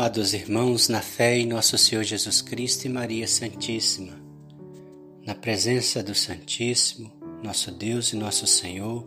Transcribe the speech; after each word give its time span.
Amados 0.00 0.32
irmãos, 0.32 0.88
na 0.88 1.00
fé 1.00 1.36
em 1.36 1.44
nosso 1.44 1.76
Senhor 1.76 2.04
Jesus 2.04 2.40
Cristo 2.40 2.84
e 2.84 2.88
Maria 2.88 3.26
Santíssima, 3.26 4.16
na 5.26 5.34
presença 5.34 6.04
do 6.04 6.14
Santíssimo, 6.14 7.12
nosso 7.42 7.72
Deus 7.72 8.12
e 8.12 8.16
nosso 8.16 8.46
Senhor, 8.46 9.02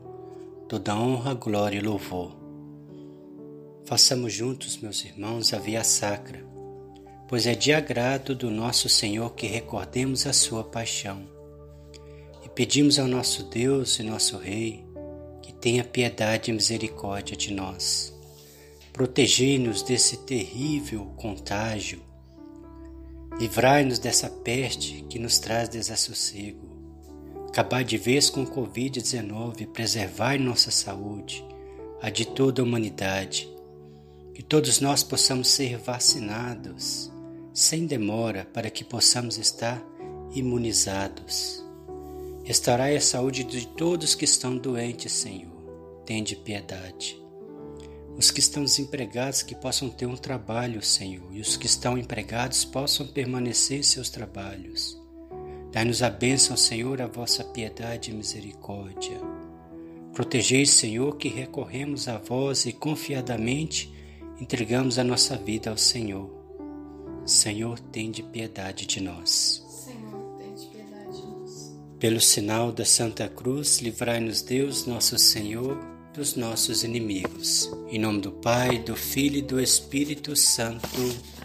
toda 0.68 0.94
honra, 0.94 1.34
glória 1.34 1.78
e 1.78 1.82
louvor. 1.82 2.36
Façamos 3.86 4.34
juntos, 4.34 4.76
meus 4.76 5.06
irmãos, 5.06 5.54
a 5.54 5.60
via 5.60 5.82
sacra, 5.82 6.46
pois 7.26 7.48
é 7.48 7.56
de 7.56 7.72
agrado 7.72 8.36
do 8.36 8.52
nosso 8.52 8.90
Senhor 8.90 9.34
que 9.34 9.48
recordemos 9.48 10.28
a 10.28 10.34
sua 10.34 10.62
paixão. 10.62 11.26
E 12.44 12.50
pedimos 12.50 13.00
ao 13.00 13.08
nosso 13.08 13.44
Deus 13.44 13.98
e 13.98 14.04
nosso 14.04 14.38
Rei 14.38 14.84
que 15.42 15.54
tenha 15.54 15.86
piedade 15.86 16.52
e 16.52 16.54
misericórdia 16.54 17.38
de 17.38 17.54
nós. 17.54 18.14
Protegei-nos 18.94 19.82
desse 19.82 20.18
terrível 20.18 21.06
contágio. 21.16 22.02
Livrai-nos 23.40 24.00
dessa 24.00 24.30
peste 24.30 25.06
que 25.10 25.18
nos 25.18 25.40
traz 25.40 25.70
desassossego. 25.70 26.70
Acabar 27.48 27.84
de 27.84 27.98
vez 27.98 28.30
com 28.30 28.44
o 28.44 28.48
Covid-19 28.48 29.62
e 29.62 29.66
preservar 29.66 30.38
nossa 30.40 30.72
saúde, 30.72 31.44
a 32.02 32.10
de 32.10 32.26
toda 32.26 32.62
a 32.62 32.66
humanidade. 32.66 33.50
Que 34.34 34.44
todos 34.44 34.80
nós 34.80 35.04
possamos 35.04 35.48
ser 35.48 35.78
vacinados 35.78 37.12
sem 37.54 37.86
demora 37.86 38.46
para 38.54 38.70
que 38.70 38.84
possamos 38.84 39.38
estar 39.38 39.82
imunizados. 40.34 41.64
Restaurai 42.44 42.96
a 42.96 43.02
saúde 43.02 43.44
de 43.44 43.68
todos 43.68 44.16
que 44.16 44.26
estão 44.26 44.58
doentes, 44.58 45.12
Senhor. 45.12 45.52
Tende 46.06 46.36
piedade. 46.36 47.22
Os 48.22 48.30
que 48.30 48.40
estão 48.40 48.64
desempregados 48.64 49.42
que 49.42 49.56
possam 49.56 49.90
ter 49.90 50.06
um 50.06 50.16
trabalho, 50.16 50.80
Senhor, 50.84 51.28
e 51.34 51.42
os 51.42 51.58
que 51.58 51.66
estão 51.66 51.98
empregados 51.98 52.64
possam 52.64 53.08
permanecer 53.08 53.80
em 53.80 53.84
seus 53.84 54.12
trabalhos. 54.12 54.96
Dai-nos 55.72 56.04
a 56.04 56.10
bênção, 56.12 56.56
Senhor, 56.56 57.02
a 57.02 57.08
vossa 57.08 57.44
piedade 57.44 58.12
e 58.12 58.14
misericórdia. 58.14 59.20
Protegei, 60.14 60.68
Senhor, 60.68 61.18
que 61.18 61.30
recorremos 61.30 62.08
a 62.08 62.20
vós 62.20 62.68
e 62.68 62.72
confiadamente 62.72 63.92
entregamos 64.40 65.00
a 65.00 65.04
nossa 65.04 65.36
vida 65.36 65.72
ao 65.72 65.78
Senhor. 65.78 66.30
Senhor, 67.26 67.80
tende 67.80 68.22
piedade 68.22 68.86
de 68.86 69.02
nós. 69.02 69.66
Senhor, 69.68 70.38
tende 70.38 70.68
piedade 70.68 71.22
de 71.22 71.26
nós. 71.26 71.76
Pelo 71.98 72.22
sinal 72.22 72.72
da 72.72 72.86
Santa 72.86 73.28
Cruz, 73.28 73.80
livrai-nos 73.80 74.44
Deus, 74.44 74.86
nosso 74.86 75.18
Senhor, 75.18 75.76
dos 76.14 76.36
nossos 76.36 76.84
inimigos. 76.84 77.72
Em 77.90 78.00
nome 78.00 78.22
do 78.22 78.32
Pai, 78.32 78.80
do 78.80 78.96
Filho 78.96 79.38
e 79.38 79.42
do 79.42 79.60
Espírito 79.60 80.36
Santo. 80.36 80.88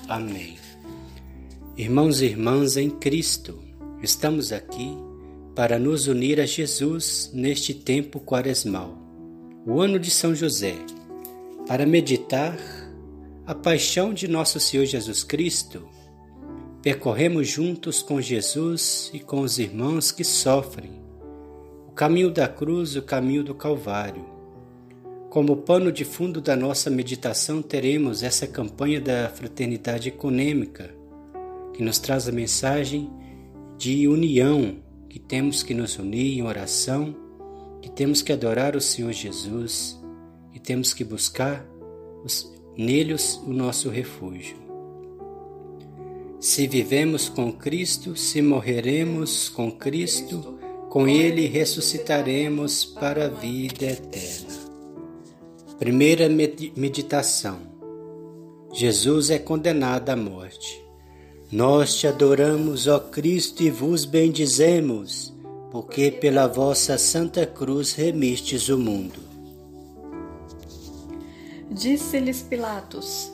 Amém. 0.09 0.57
Irmãos 1.77 2.21
e 2.21 2.27
irmãs 2.27 2.77
em 2.77 2.91
Cristo, 2.91 3.67
Estamos 4.03 4.53
aqui 4.53 4.97
para 5.55 5.79
nos 5.79 6.07
unir 6.07 6.39
a 6.39 6.45
Jesus 6.45 7.31
neste 7.33 7.73
tempo 7.73 8.21
quaresmal, 8.21 8.97
o 9.67 9.81
ano 9.81 9.99
de 9.99 10.11
São 10.11 10.35
José, 10.35 10.75
para 11.67 11.87
meditar 11.87 12.59
a 13.47 13.55
paixão 13.55 14.13
de 14.13 14.29
nosso 14.29 14.61
Senhor 14.61 14.85
Jesus 14.85 15.25
Cristo. 15.25 15.89
Percorremos 16.83 17.49
juntos 17.49 18.03
com 18.03 18.21
Jesus 18.21 19.11
e 19.15 19.19
com 19.19 19.41
os 19.41 19.59
irmãos 19.59 20.13
que 20.13 20.23
sofrem 20.23 21.03
o 21.89 21.93
caminho 21.93 22.31
da 22.31 22.47
cruz 22.47 22.97
o 22.97 23.03
caminho 23.03 23.43
do 23.43 23.55
Calvário. 23.55 24.36
Como 25.37 25.55
pano 25.55 25.93
de 25.93 26.03
fundo 26.03 26.41
da 26.41 26.57
nossa 26.57 26.89
meditação, 26.89 27.61
teremos 27.61 28.23
essa 28.23 28.47
campanha 28.47 28.99
da 28.99 29.29
fraternidade 29.29 30.09
econômica, 30.09 30.95
que 31.75 31.83
nos 31.83 31.99
traz 31.99 32.27
a 32.27 32.33
mensagem 32.33 33.11
de 33.77 34.09
união, 34.09 34.77
que 35.11 35.19
temos 35.19 35.63
que 35.63 35.75
nos 35.75 35.99
unir 35.99 36.39
em 36.39 36.43
oração, 36.43 37.15
que 37.83 37.91
temos 37.91 38.23
que 38.23 38.33
adorar 38.33 38.75
o 38.77 38.81
Senhor 38.81 39.13
Jesus, 39.13 40.03
que 40.55 40.59
temos 40.59 40.95
que 40.95 41.05
buscar 41.05 41.69
os, 42.25 42.51
neles 42.75 43.39
o 43.47 43.53
nosso 43.53 43.91
refúgio. 43.91 44.57
Se 46.41 46.67
vivemos 46.67 47.29
com 47.29 47.53
Cristo, 47.53 48.17
se 48.17 48.41
morreremos 48.41 49.51
com 49.51 49.71
Cristo, 49.71 50.59
com 50.89 51.07
Ele 51.07 51.47
ressuscitaremos 51.47 52.87
para 52.87 53.27
a 53.27 53.29
vida 53.29 53.85
eterna. 53.85 54.66
Primeira 55.79 56.27
meditação: 56.27 57.59
Jesus 58.73 59.29
é 59.29 59.39
condenado 59.39 60.09
à 60.09 60.17
morte. 60.17 60.83
Nós 61.53 61.95
te 61.95 62.07
adoramos, 62.07 62.87
ó 62.87 62.99
Cristo, 62.99 63.63
e 63.63 63.71
vos 63.71 64.07
bendizemos, 64.07 65.35
porque 65.71 66.11
pela 66.11 66.47
vossa 66.47 66.97
Santa 66.97 67.47
Cruz 67.47 67.93
remistes 67.93 68.71
o 68.71 68.79
mundo. 68.79 69.21
Disse-lhes 71.71 72.41
Pilatos: 72.41 73.31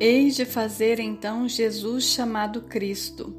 Hei 0.00 0.30
de 0.30 0.44
fazer 0.44 0.98
então 0.98 1.48
Jesus 1.48 2.06
chamado 2.06 2.62
Cristo. 2.62 3.32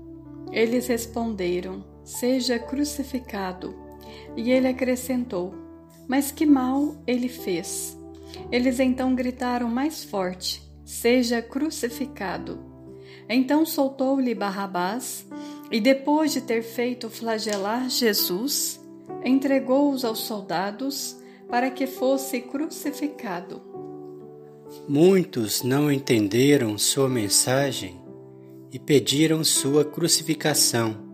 Eles 0.49 0.87
responderam: 0.87 1.83
Seja 2.05 2.57
crucificado. 2.57 3.90
E 4.35 4.51
ele 4.51 4.67
acrescentou: 4.67 5.53
Mas 6.07 6.31
que 6.31 6.45
mal 6.45 6.95
ele 7.05 7.27
fez? 7.27 7.97
Eles 8.51 8.79
então 8.79 9.13
gritaram 9.15 9.69
mais 9.69 10.03
forte: 10.03 10.61
Seja 10.83 11.41
crucificado. 11.41 12.59
Então 13.29 13.65
soltou-lhe 13.65 14.35
Barrabás 14.35 15.25
e, 15.71 15.79
depois 15.79 16.33
de 16.33 16.41
ter 16.41 16.61
feito 16.63 17.09
flagelar 17.09 17.89
Jesus, 17.89 18.79
entregou-os 19.23 20.03
aos 20.03 20.19
soldados 20.19 21.17
para 21.49 21.69
que 21.69 21.87
fosse 21.87 22.41
crucificado. 22.41 23.61
Muitos 24.87 25.63
não 25.63 25.91
entenderam 25.91 26.77
sua 26.77 27.09
mensagem 27.09 28.01
e 28.71 28.79
pediram 28.79 29.43
sua 29.43 29.83
crucificação, 29.83 31.10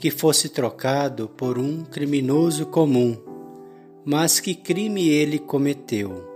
que 0.00 0.10
fosse 0.10 0.48
trocado 0.48 1.28
por 1.28 1.58
um 1.58 1.84
criminoso 1.84 2.64
comum. 2.64 3.18
Mas 4.02 4.40
que 4.40 4.54
crime 4.54 5.06
ele 5.06 5.38
cometeu? 5.38 6.26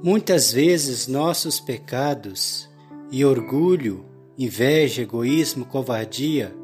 Muitas 0.00 0.52
vezes 0.52 1.08
nossos 1.08 1.58
pecados 1.58 2.70
e 3.10 3.24
orgulho, 3.24 4.04
inveja, 4.38 5.02
egoísmo, 5.02 5.64
covardia, 5.64 6.54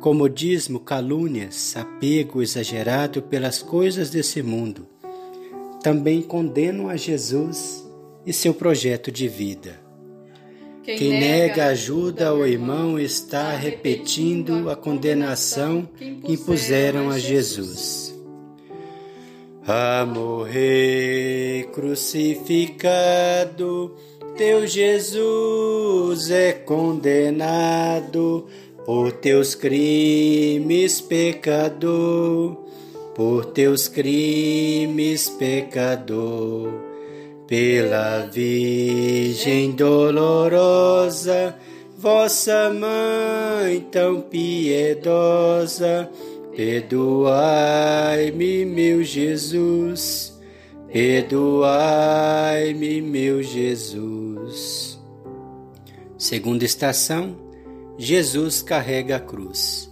comodismo, 0.00 0.78
calúnias, 0.78 1.76
apego 1.76 2.40
exagerado 2.40 3.20
pelas 3.20 3.60
coisas 3.60 4.10
desse 4.10 4.40
mundo, 4.40 4.86
também 5.82 6.22
condenam 6.22 6.88
a 6.88 6.96
Jesus 6.96 7.84
e 8.24 8.32
seu 8.32 8.54
projeto 8.54 9.10
de 9.10 9.26
vida. 9.26 9.83
Quem, 10.84 10.98
Quem 10.98 11.18
nega 11.18 11.68
ajuda 11.68 12.28
ao 12.28 12.46
irmão 12.46 13.00
está 13.00 13.56
repetindo 13.56 14.68
a 14.68 14.76
condenação 14.76 15.88
que 15.96 16.20
impuseram 16.28 17.08
a 17.08 17.18
Jesus. 17.18 18.14
A 19.66 20.04
morrer 20.04 21.70
crucificado, 21.72 22.84
teu 24.36 24.66
Jesus 24.66 26.30
é 26.30 26.52
condenado 26.52 28.46
por 28.84 29.10
teus 29.10 29.54
crimes, 29.54 31.00
pecador, 31.00 32.58
por 33.14 33.46
teus 33.46 33.88
crimes, 33.88 35.30
pecador, 35.30 36.74
pela 37.54 38.26
Virgem 38.32 39.70
dolorosa, 39.70 41.54
vossa 41.96 42.68
mãe 42.68 43.78
tão 43.92 44.22
piedosa 44.22 46.10
Perdoai-me, 46.56 47.04
meu 48.64 49.04
Jesus, 49.04 50.36
perdoai-me, 50.92 52.20
meu 53.00 53.40
Jesus. 53.40 55.00
Segunda 56.18 56.64
estação: 56.64 57.36
Jesus 57.96 58.62
carrega 58.62 59.14
a 59.16 59.20
cruz. 59.20 59.88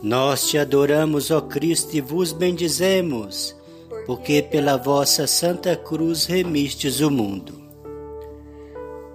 Nós 0.00 0.48
te 0.48 0.58
adoramos, 0.58 1.32
ó 1.32 1.40
Cristo, 1.40 1.96
e 1.96 2.00
vos 2.00 2.32
bendizemos, 2.32 3.56
porque 4.10 4.42
pela 4.42 4.76
vossa 4.76 5.24
santa 5.24 5.76
cruz 5.76 6.26
remistes 6.26 6.98
o 6.98 7.08
mundo. 7.08 7.62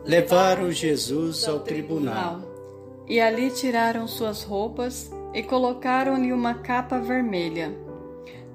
Levaram 0.05 0.71
Jesus 0.71 1.45
ao 1.49 1.59
tribunal 1.59 2.39
e 3.05 3.19
ali 3.19 3.51
tiraram 3.51 4.07
suas 4.07 4.43
roupas 4.43 5.11
e 5.33 5.43
colocaram-lhe 5.43 6.31
uma 6.31 6.53
capa 6.53 6.97
vermelha. 6.97 7.77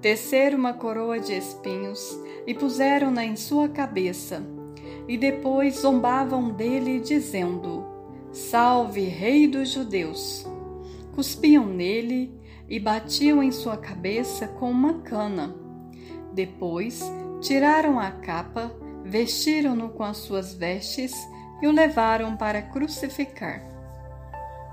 Teceram 0.00 0.56
uma 0.56 0.72
coroa 0.72 1.20
de 1.20 1.34
espinhos 1.34 2.18
e 2.46 2.54
puseram-na 2.54 3.22
em 3.22 3.36
sua 3.36 3.68
cabeça, 3.68 4.42
e 5.06 5.18
depois 5.18 5.80
zombavam 5.80 6.52
dele, 6.52 7.00
dizendo: 7.00 7.84
Salve, 8.32 9.02
Rei 9.02 9.46
dos 9.46 9.68
Judeus! 9.68 10.46
Cuspiam 11.14 11.66
nele 11.66 12.32
e 12.66 12.80
batiam 12.80 13.42
em 13.42 13.52
sua 13.52 13.76
cabeça 13.76 14.48
com 14.48 14.70
uma 14.70 15.02
cana. 15.02 15.59
Depois 16.32 17.00
tiraram 17.40 17.98
a 17.98 18.10
capa, 18.10 18.70
vestiram-no 19.04 19.88
com 19.90 20.04
as 20.04 20.18
suas 20.18 20.54
vestes 20.54 21.12
e 21.60 21.66
o 21.66 21.72
levaram 21.72 22.36
para 22.36 22.62
crucificar. 22.62 23.62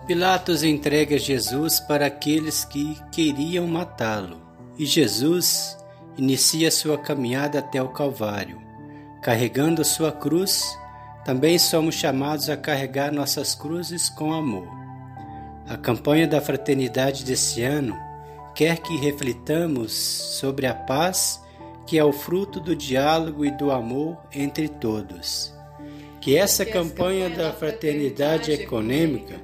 Pilatos 0.06 0.63
entrega 0.63 1.18
Jesus 1.18 1.80
para 1.80 2.06
aqueles 2.06 2.63
que 2.63 2.98
queriam 3.12 3.68
matá-lo, 3.68 4.42
e 4.77 4.86
Jesus 4.86 5.77
inicia 6.18 6.71
sua 6.71 6.98
caminhada 6.98 7.59
até 7.59 7.81
o 7.81 7.89
Calvário. 7.89 8.62
Carregando 9.21 9.83
sua 9.83 10.12
cruz, 10.12 10.63
também 11.25 11.59
somos 11.59 11.95
chamados 11.95 12.50
a 12.50 12.56
carregar 12.56 13.12
nossas 13.12 13.54
cruzes 13.54 14.07
com 14.09 14.31
amor. 14.31 14.68
A 15.68 15.75
campanha 15.75 16.25
da 16.25 16.39
fraternidade 16.39 17.25
desse 17.25 17.62
ano 17.62 17.98
quer 18.56 18.77
que 18.77 18.95
reflitamos 18.95 19.92
sobre 19.92 20.65
a 20.65 20.74
paz 20.74 21.45
que 21.88 21.98
é 21.98 22.04
o 22.04 22.12
fruto 22.12 22.60
do 22.60 22.75
diálogo 22.75 23.45
e 23.45 23.50
do 23.50 23.72
amor 23.72 24.18
entre 24.31 24.68
todos. 24.68 25.51
Que 26.19 26.36
essa 26.36 26.66
campanha 26.66 27.30
da 27.30 27.54
fraternidade 27.54 28.51
econômica 28.51 29.39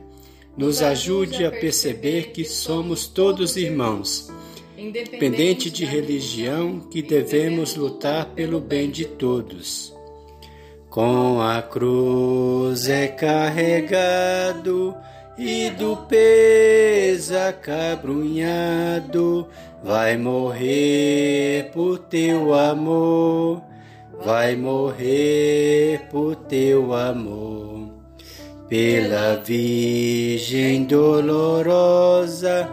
nos 0.55 0.81
ajude 0.81 1.45
a 1.45 1.51
perceber 1.51 2.31
que 2.31 2.43
somos 2.43 3.07
todos 3.07 3.55
irmãos, 3.55 4.29
independente 4.77 5.71
de 5.71 5.85
religião, 5.85 6.81
que 6.81 7.01
devemos 7.01 7.75
lutar 7.75 8.31
pelo 8.31 8.59
bem 8.59 8.91
de 8.91 9.05
todos. 9.05 9.93
Com 10.89 11.39
a 11.41 11.61
cruz 11.61 12.89
é 12.89 13.07
carregado 13.07 14.93
e 15.37 15.69
do 15.71 15.97
peso 15.97 17.37
acabrunhado, 17.37 19.47
vai 19.83 20.17
morrer 20.17 21.69
por 21.73 21.99
teu 21.99 22.53
amor, 22.53 23.61
vai 24.23 24.55
morrer 24.55 26.07
por 26.09 26.35
teu 26.35 26.93
amor. 26.93 27.91
Pela 28.69 29.35
Virgem 29.43 30.85
dolorosa, 30.85 32.69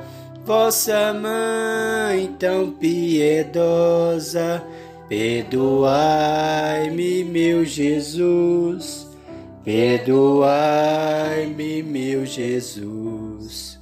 vossa 0.47 1.13
mãe 1.13 2.33
tão 2.39 2.71
piedosa, 2.71 4.63
perdoai-me, 5.09 5.65
meu 7.25 7.65
Jesus, 7.67 9.07
perdoai-me, 9.65 10.23
meu 11.83 12.25
Jesus. 12.25 13.79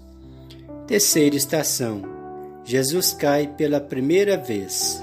Terceira 0.89 1.37
estação: 1.37 2.18
Jesus 2.69 3.15
cai 3.15 3.47
pela 3.47 3.81
primeira 3.81 4.37
vez. 4.37 5.03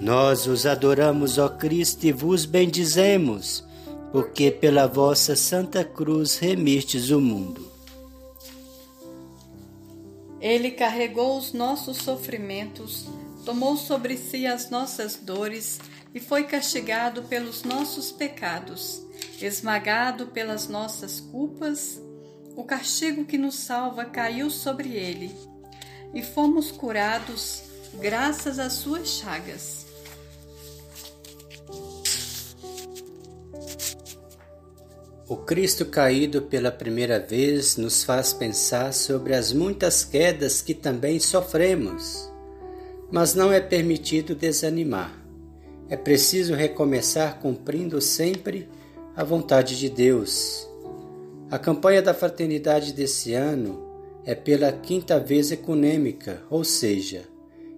Nós 0.00 0.48
os 0.48 0.66
adoramos, 0.66 1.38
ó 1.38 1.48
Cristo, 1.48 2.04
e 2.04 2.10
vos 2.10 2.44
bendizemos 2.44 3.62
porque 4.10 4.50
pela 4.50 4.88
vossa 4.88 5.36
Santa 5.36 5.84
Cruz 5.84 6.38
remistes 6.38 7.10
o 7.10 7.20
mundo. 7.20 7.70
Ele 10.40 10.72
carregou 10.72 11.38
os 11.38 11.52
nossos 11.52 11.98
sofrimentos, 11.98 13.06
tomou 13.44 13.76
sobre 13.76 14.16
si 14.16 14.44
as 14.44 14.68
nossas 14.68 15.14
dores 15.14 15.78
e 16.12 16.18
foi 16.18 16.42
castigado 16.42 17.22
pelos 17.22 17.62
nossos 17.62 18.10
pecados, 18.10 19.00
esmagado 19.40 20.26
pelas 20.26 20.66
nossas 20.66 21.20
culpas. 21.20 21.96
O 22.56 22.64
castigo 22.64 23.24
que 23.24 23.38
nos 23.38 23.54
salva 23.54 24.04
caiu 24.04 24.50
sobre 24.50 24.94
ele, 24.94 25.53
e 26.14 26.22
fomos 26.22 26.70
curados 26.70 27.62
graças 28.00 28.58
às 28.58 28.74
suas 28.74 29.08
chagas. 29.08 29.84
O 35.26 35.36
Cristo 35.36 35.86
caído 35.86 36.42
pela 36.42 36.70
primeira 36.70 37.18
vez 37.18 37.76
nos 37.76 38.04
faz 38.04 38.32
pensar 38.32 38.92
sobre 38.92 39.34
as 39.34 39.52
muitas 39.52 40.04
quedas 40.04 40.60
que 40.60 40.74
também 40.74 41.18
sofremos. 41.18 42.30
Mas 43.10 43.34
não 43.34 43.50
é 43.52 43.58
permitido 43.58 44.34
desanimar. 44.34 45.18
É 45.88 45.96
preciso 45.96 46.54
recomeçar 46.54 47.38
cumprindo 47.40 48.00
sempre 48.00 48.68
a 49.16 49.24
vontade 49.24 49.78
de 49.78 49.88
Deus. 49.88 50.68
A 51.50 51.58
campanha 51.58 52.02
da 52.02 52.12
fraternidade 52.12 52.92
desse 52.92 53.32
ano 53.32 53.93
é 54.24 54.34
pela 54.34 54.72
quinta 54.72 55.20
vez 55.20 55.50
econômica, 55.50 56.42
ou 56.50 56.64
seja, 56.64 57.24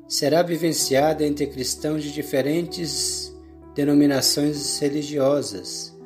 será 0.08 0.42
vivenciada 0.42 1.24
entre 1.24 1.46
cristãos 1.46 2.02
de 2.02 2.12
diferentes 2.12 3.34
denominações 3.74 4.78
religiosas 4.78 5.96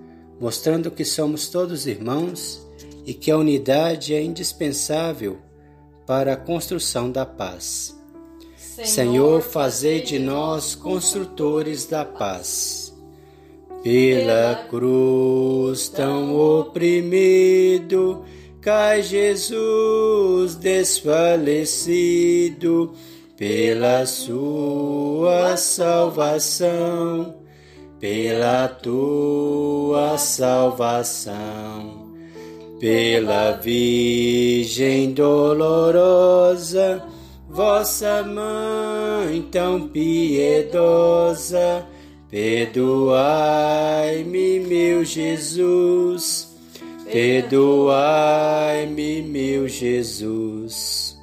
mostrando 0.40 0.90
que 0.90 1.04
somos 1.04 1.50
todos 1.50 1.86
irmãos 1.86 2.66
e 3.04 3.12
que 3.12 3.30
a 3.30 3.36
unidade 3.36 4.14
é 4.14 4.22
indispensável 4.22 5.38
para 6.06 6.32
a 6.32 6.36
construção 6.36 7.12
da 7.12 7.26
paz. 7.26 7.94
Senhor, 8.56 9.42
fazei 9.42 10.00
de 10.00 10.18
nós 10.18 10.74
construtores 10.74 11.84
da 11.84 12.04
paz. 12.04 12.96
Pela 13.82 14.66
cruz 14.70 15.88
tão 15.90 16.34
oprimido, 16.34 18.24
cai 18.60 19.02
Jesus 19.02 20.56
desfalecido, 20.56 22.94
pela 23.36 24.06
sua 24.06 25.56
salvação 25.56 27.40
pela 28.00 28.66
tua 28.66 30.16
salvação, 30.16 32.08
pela 32.80 33.52
Virgem 33.52 35.12
dolorosa, 35.12 37.04
vossa 37.46 38.22
mãe 38.22 39.42
tão 39.52 39.88
piedosa, 39.88 41.86
perdoai-me, 42.30 43.20
meu 44.60 45.04
Jesus, 45.04 46.49
perdoai-me, 47.12 49.22
meu 49.22 49.68
Jesus. 49.68 51.18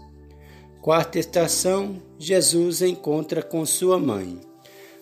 Quarta 0.82 1.20
estação: 1.20 2.02
Jesus 2.20 2.82
encontra 2.82 3.42
com 3.42 3.66
sua 3.66 4.00
mãe. 4.00 4.40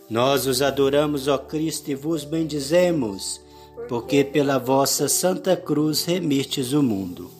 Nós 0.09 0.45
os 0.45 0.61
adoramos, 0.61 1.27
ó 1.27 1.37
Cristo, 1.37 1.89
e 1.89 1.95
vos 1.95 2.23
bendizemos, 2.23 3.41
porque 3.87 4.23
pela 4.23 4.59
vossa 4.59 5.09
Santa 5.09 5.57
Cruz 5.57 6.05
remistes 6.05 6.73
o 6.73 6.83
mundo. 6.83 7.31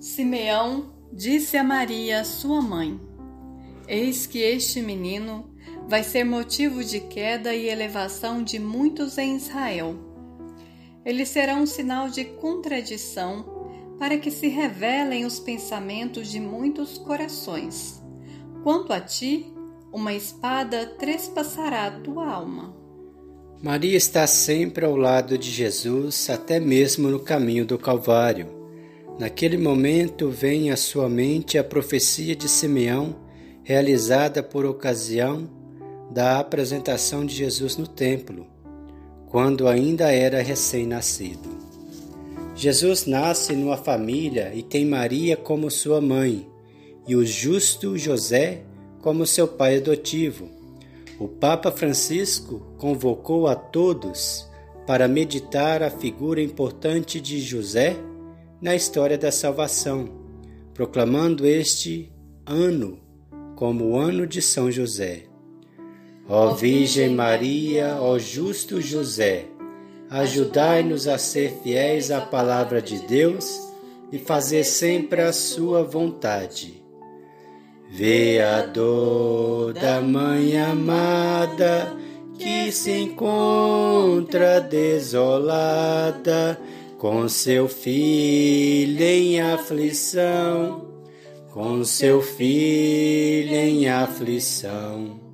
Simeão 0.00 0.86
disse 1.12 1.56
a 1.56 1.64
Maria, 1.64 2.24
sua 2.24 2.62
mãe: 2.62 2.98
Eis 3.86 4.26
que 4.26 4.38
este 4.38 4.80
menino 4.80 5.50
vai 5.86 6.02
ser 6.02 6.24
motivo 6.24 6.82
de 6.82 7.00
queda 7.00 7.54
e 7.54 7.68
elevação 7.68 8.42
de 8.42 8.58
muitos 8.58 9.18
em 9.18 9.36
Israel. 9.36 10.07
Ele 11.08 11.24
será 11.24 11.54
um 11.54 11.64
sinal 11.64 12.10
de 12.10 12.22
contradição 12.22 13.96
para 13.98 14.18
que 14.18 14.30
se 14.30 14.46
revelem 14.46 15.24
os 15.24 15.40
pensamentos 15.40 16.30
de 16.30 16.38
muitos 16.38 16.98
corações. 16.98 18.02
Quanto 18.62 18.92
a 18.92 19.00
ti, 19.00 19.50
uma 19.90 20.12
espada 20.12 20.84
trespassará 20.98 21.90
tua 21.90 22.30
alma. 22.30 22.76
Maria 23.62 23.96
está 23.96 24.26
sempre 24.26 24.84
ao 24.84 24.94
lado 24.96 25.38
de 25.38 25.50
Jesus, 25.50 26.28
até 26.28 26.60
mesmo 26.60 27.08
no 27.08 27.20
caminho 27.20 27.64
do 27.64 27.78
Calvário. 27.78 28.46
Naquele 29.18 29.56
momento 29.56 30.28
vem 30.28 30.70
à 30.70 30.76
sua 30.76 31.08
mente 31.08 31.56
a 31.56 31.64
profecia 31.64 32.36
de 32.36 32.50
Simeão, 32.50 33.16
realizada 33.62 34.42
por 34.42 34.66
ocasião 34.66 35.48
da 36.10 36.38
apresentação 36.38 37.24
de 37.24 37.34
Jesus 37.34 37.78
no 37.78 37.86
templo, 37.86 38.46
quando 39.30 39.68
ainda 39.68 40.10
era 40.12 40.42
recém-nascido. 40.42 41.58
Jesus 42.54 43.06
nasce 43.06 43.54
numa 43.54 43.76
família 43.76 44.52
e 44.54 44.62
tem 44.62 44.84
Maria 44.84 45.36
como 45.36 45.70
sua 45.70 46.00
mãe, 46.00 46.48
e 47.06 47.14
o 47.14 47.24
justo 47.24 47.96
José 47.96 48.62
como 49.00 49.26
seu 49.26 49.46
pai 49.46 49.76
adotivo. 49.76 50.48
O 51.20 51.28
Papa 51.28 51.70
Francisco 51.70 52.60
convocou 52.78 53.46
a 53.46 53.54
todos 53.54 54.48
para 54.86 55.06
meditar 55.06 55.82
a 55.82 55.90
figura 55.90 56.42
importante 56.42 57.20
de 57.20 57.40
José 57.40 57.96
na 58.60 58.74
história 58.74 59.16
da 59.16 59.30
salvação, 59.30 60.08
proclamando 60.74 61.46
este 61.46 62.12
ano 62.44 62.98
como 63.54 63.90
o 63.90 63.96
ano 63.96 64.26
de 64.26 64.40
São 64.42 64.70
José. 64.70 65.27
Ó 66.30 66.50
Virgem 66.50 67.14
Maria, 67.14 67.96
ó 67.98 68.18
justo 68.18 68.82
José, 68.82 69.46
ajudai-nos 70.10 71.08
a 71.08 71.16
ser 71.16 71.58
fiéis 71.62 72.10
à 72.10 72.20
palavra 72.20 72.82
de 72.82 72.98
Deus 73.06 73.58
e 74.12 74.18
fazer 74.18 74.64
sempre 74.64 75.22
a 75.22 75.32
sua 75.32 75.82
vontade. 75.82 76.84
Vê 77.90 78.42
a 78.42 78.60
dor 78.60 79.72
da 79.72 80.02
mãe 80.02 80.60
amada 80.60 81.96
que 82.38 82.70
se 82.72 82.92
encontra 82.92 84.60
desolada 84.60 86.60
com 86.98 87.26
seu 87.26 87.68
filho 87.68 89.02
em 89.02 89.40
aflição, 89.40 90.88
com 91.54 91.82
seu 91.84 92.20
filho 92.20 93.54
em 93.54 93.88
aflição 93.88 95.27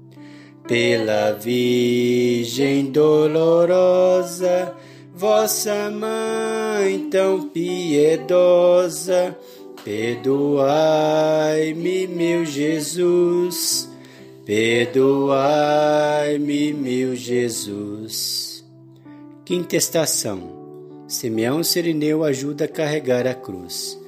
pela 0.66 1.33
Virgem 1.33 2.90
dolorosa, 2.90 4.75
vossa 5.14 5.90
mãe 5.90 7.11
tão 7.11 7.49
piedosa, 7.50 9.37
perdoai-me, 9.85 10.47
meu 12.06 12.47
Jesus, 12.47 13.90
perdoai-me, 14.47 15.35
meu 16.73 17.14
Jesus. 17.14 18.64
Quinta 19.44 19.76
estação. 19.76 20.64
Simeão 21.06 21.62
Sirineu 21.62 22.25
ajuda 22.25 22.64
a 22.64 22.68
carregar 22.68 23.26
a 23.26 23.35
cruz. 23.35 24.00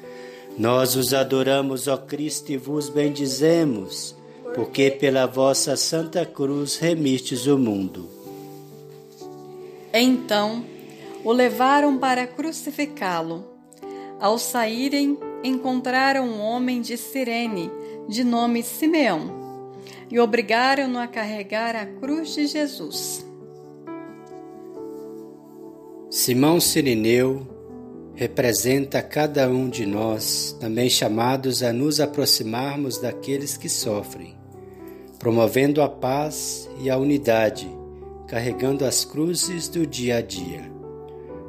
Nós 0.58 0.96
os 0.96 1.12
adoramos, 1.12 1.86
ó 1.86 1.98
Cristo, 1.98 2.50
e 2.50 2.56
vos 2.56 2.88
bendizemos 2.88 4.15
porque 4.56 4.90
pela 4.90 5.26
vossa 5.26 5.76
Santa 5.76 6.24
Cruz 6.24 6.78
remistes 6.78 7.46
o 7.46 7.58
mundo. 7.58 8.08
Então 9.92 10.64
o 11.22 11.30
levaram 11.30 11.98
para 11.98 12.26
crucificá-lo. 12.26 13.44
Ao 14.18 14.38
saírem, 14.38 15.18
encontraram 15.44 16.26
um 16.26 16.40
homem 16.40 16.80
de 16.80 16.96
Cirene, 16.96 17.70
de 18.08 18.24
nome 18.24 18.62
Simeão, 18.62 19.74
e 20.10 20.18
obrigaram-no 20.18 20.98
a 20.98 21.06
carregar 21.06 21.76
a 21.76 21.84
cruz 21.84 22.34
de 22.34 22.46
Jesus. 22.46 23.26
Simão 26.08 26.58
Sirineu 26.60 27.46
representa 28.14 29.02
cada 29.02 29.50
um 29.50 29.68
de 29.68 29.84
nós, 29.84 30.56
também 30.58 30.88
chamados 30.88 31.62
a 31.62 31.74
nos 31.74 32.00
aproximarmos 32.00 32.96
daqueles 32.96 33.58
que 33.58 33.68
sofrem 33.68 34.35
promovendo 35.18 35.80
a 35.80 35.88
paz 35.88 36.68
e 36.80 36.90
a 36.90 36.96
unidade, 36.96 37.68
carregando 38.26 38.84
as 38.84 39.04
cruzes 39.04 39.68
do 39.68 39.86
dia 39.86 40.18
a 40.18 40.20
dia. 40.20 40.70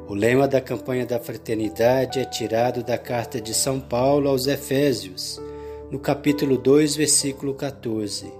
O 0.08 0.14
lema 0.14 0.48
da 0.48 0.60
campanha 0.60 1.04
da 1.04 1.20
fraternidade 1.20 2.18
é 2.18 2.24
tirado 2.24 2.82
da 2.82 2.96
carta 2.96 3.40
de 3.40 3.52
São 3.52 3.78
Paulo 3.78 4.28
aos 4.28 4.46
Efésios, 4.46 5.40
no 5.90 5.98
capítulo 5.98 6.56
2, 6.56 6.96
versículo 6.96 7.52
14. 7.54 8.32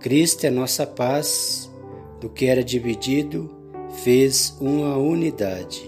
Cristo 0.00 0.46
é 0.46 0.50
nossa 0.50 0.86
paz, 0.86 1.70
do 2.18 2.30
que 2.30 2.46
era 2.46 2.64
dividido, 2.64 3.50
fez 4.02 4.56
uma 4.58 4.96
unidade. 4.96 5.84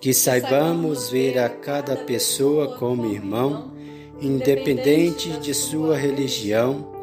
Que 0.00 0.14
saibamos 0.14 1.10
ver 1.10 1.38
a 1.38 1.48
cada 1.48 1.94
pessoa 1.94 2.76
como 2.78 3.12
irmão, 3.12 3.72
independente 4.20 5.38
de 5.40 5.52
sua 5.52 5.96
religião 5.96 6.95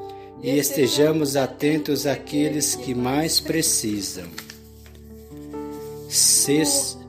e 0.43 0.59
estejamos 0.59 1.38
atentos 1.38 2.05
àqueles 2.05 2.75
que 2.75 2.93
mais 2.93 3.39
precisam. 3.39 4.25
Sexto, 6.09 7.00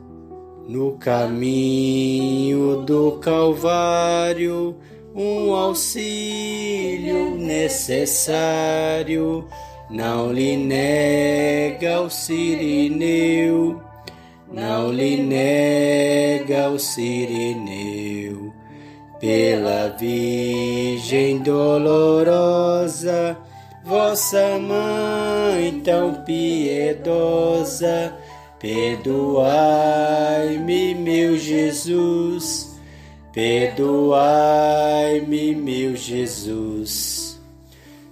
no 0.69 0.93
caminho 0.93 2.83
do 2.83 3.19
Calvário, 3.21 4.77
um 5.13 5.53
auxílio 5.53 7.35
necessário, 7.35 9.49
não 9.91 10.33
lhe 10.33 10.57
nega 10.57 12.03
o 12.03 12.09
sirineu, 12.09 13.83
não 14.51 14.93
lhe 14.93 15.17
nega 15.17 16.71
o 16.71 16.79
sirineu 16.79 18.24
pela 19.25 19.89
Virgem 19.89 21.39
dolorosa, 21.39 23.35
vossa 23.83 24.59
mãe 24.59 25.81
tão 25.81 26.23
piedosa, 26.27 28.15
perdoai-me, 28.61 29.35
meu 30.95 31.39
Jesus, 31.39 32.75
perdoai-me, 33.33 33.95
meu 35.55 35.97
Jesus. 35.97 37.41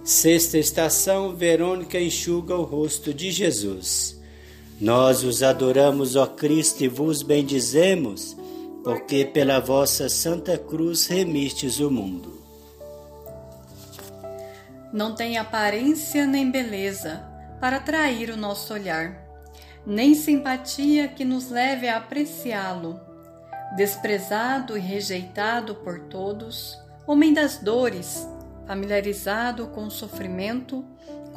Sexta 0.03 0.57
estação, 0.57 1.37
Verônica 1.37 2.01
enxuga 2.01 2.57
o 2.57 2.63
rosto 2.63 3.13
de 3.13 3.31
Jesus. 3.31 4.19
Nós 4.81 5.23
os 5.25 5.43
adoramos, 5.43 6.17
ó 6.17 6.27
Cristo, 6.27 6.83
e 6.83 6.89
vos 6.89 7.21
bendizemos 7.23 8.35
porque 8.83 9.25
pela 9.25 9.61
vossa 9.61 10.09
Santa 10.09 10.59
Cruz 10.59 11.07
remistes 11.07 11.79
o 11.79 11.91
mundo. 11.91 12.43
Não 14.93 15.15
tem 15.15 15.39
aparência 15.39 16.27
nem 16.27 16.51
beleza 16.51 17.25
para 17.61 17.77
atrair 17.77 18.31
o 18.31 18.37
nosso 18.37 18.75
olhar, 18.75 19.23
nem 19.87 20.15
simpatia 20.15 21.09
que 21.09 21.25
nos 21.25 21.49
leve 21.49 21.89
a 21.89 21.97
apreciá-lo. 21.97 23.01
Desprezado 23.77 24.77
e 24.77 24.81
rejeitado 24.81 25.77
por 25.77 26.01
todos, 26.01 26.79
homem 27.07 27.33
das 27.33 27.59
dores, 27.59 28.29
familiarizado 28.67 29.69
com 29.69 29.85
o 29.85 29.91
sofrimento, 29.91 30.85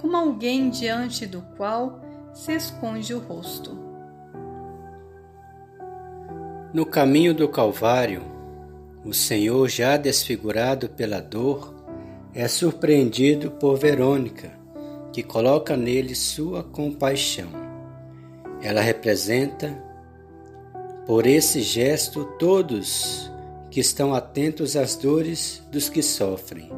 como 0.02 0.18
alguém 0.18 0.70
diante 0.70 1.26
do 1.26 1.42
qual 1.56 2.02
se 2.34 2.54
esconde 2.54 3.14
o 3.14 3.20
rosto. 3.20 3.85
No 6.76 6.86
caminho 6.86 7.34
do 7.34 7.48
Calvário, 7.48 8.22
o 9.06 9.14
Senhor, 9.14 9.70
já 9.70 9.96
desfigurado 9.96 10.90
pela 10.90 11.22
dor, 11.22 11.74
é 12.34 12.50
surpreendido 12.50 13.50
por 13.50 13.78
Verônica, 13.78 14.52
que 15.14 15.24
coloca 15.24 15.78
nele 15.78 16.14
sua 16.14 16.66
compaixão. 16.66 17.48
Ela 18.62 18.82
representa, 18.82 19.82
por 21.08 21.26
esse 21.26 21.62
gesto, 21.62 22.26
todos 22.38 23.32
que 23.72 23.80
estão 23.80 24.14
atentos 24.14 24.76
às 24.76 24.98
dores 24.98 25.64
dos 25.72 25.88
que 25.88 26.04
sofrem. 26.04 26.70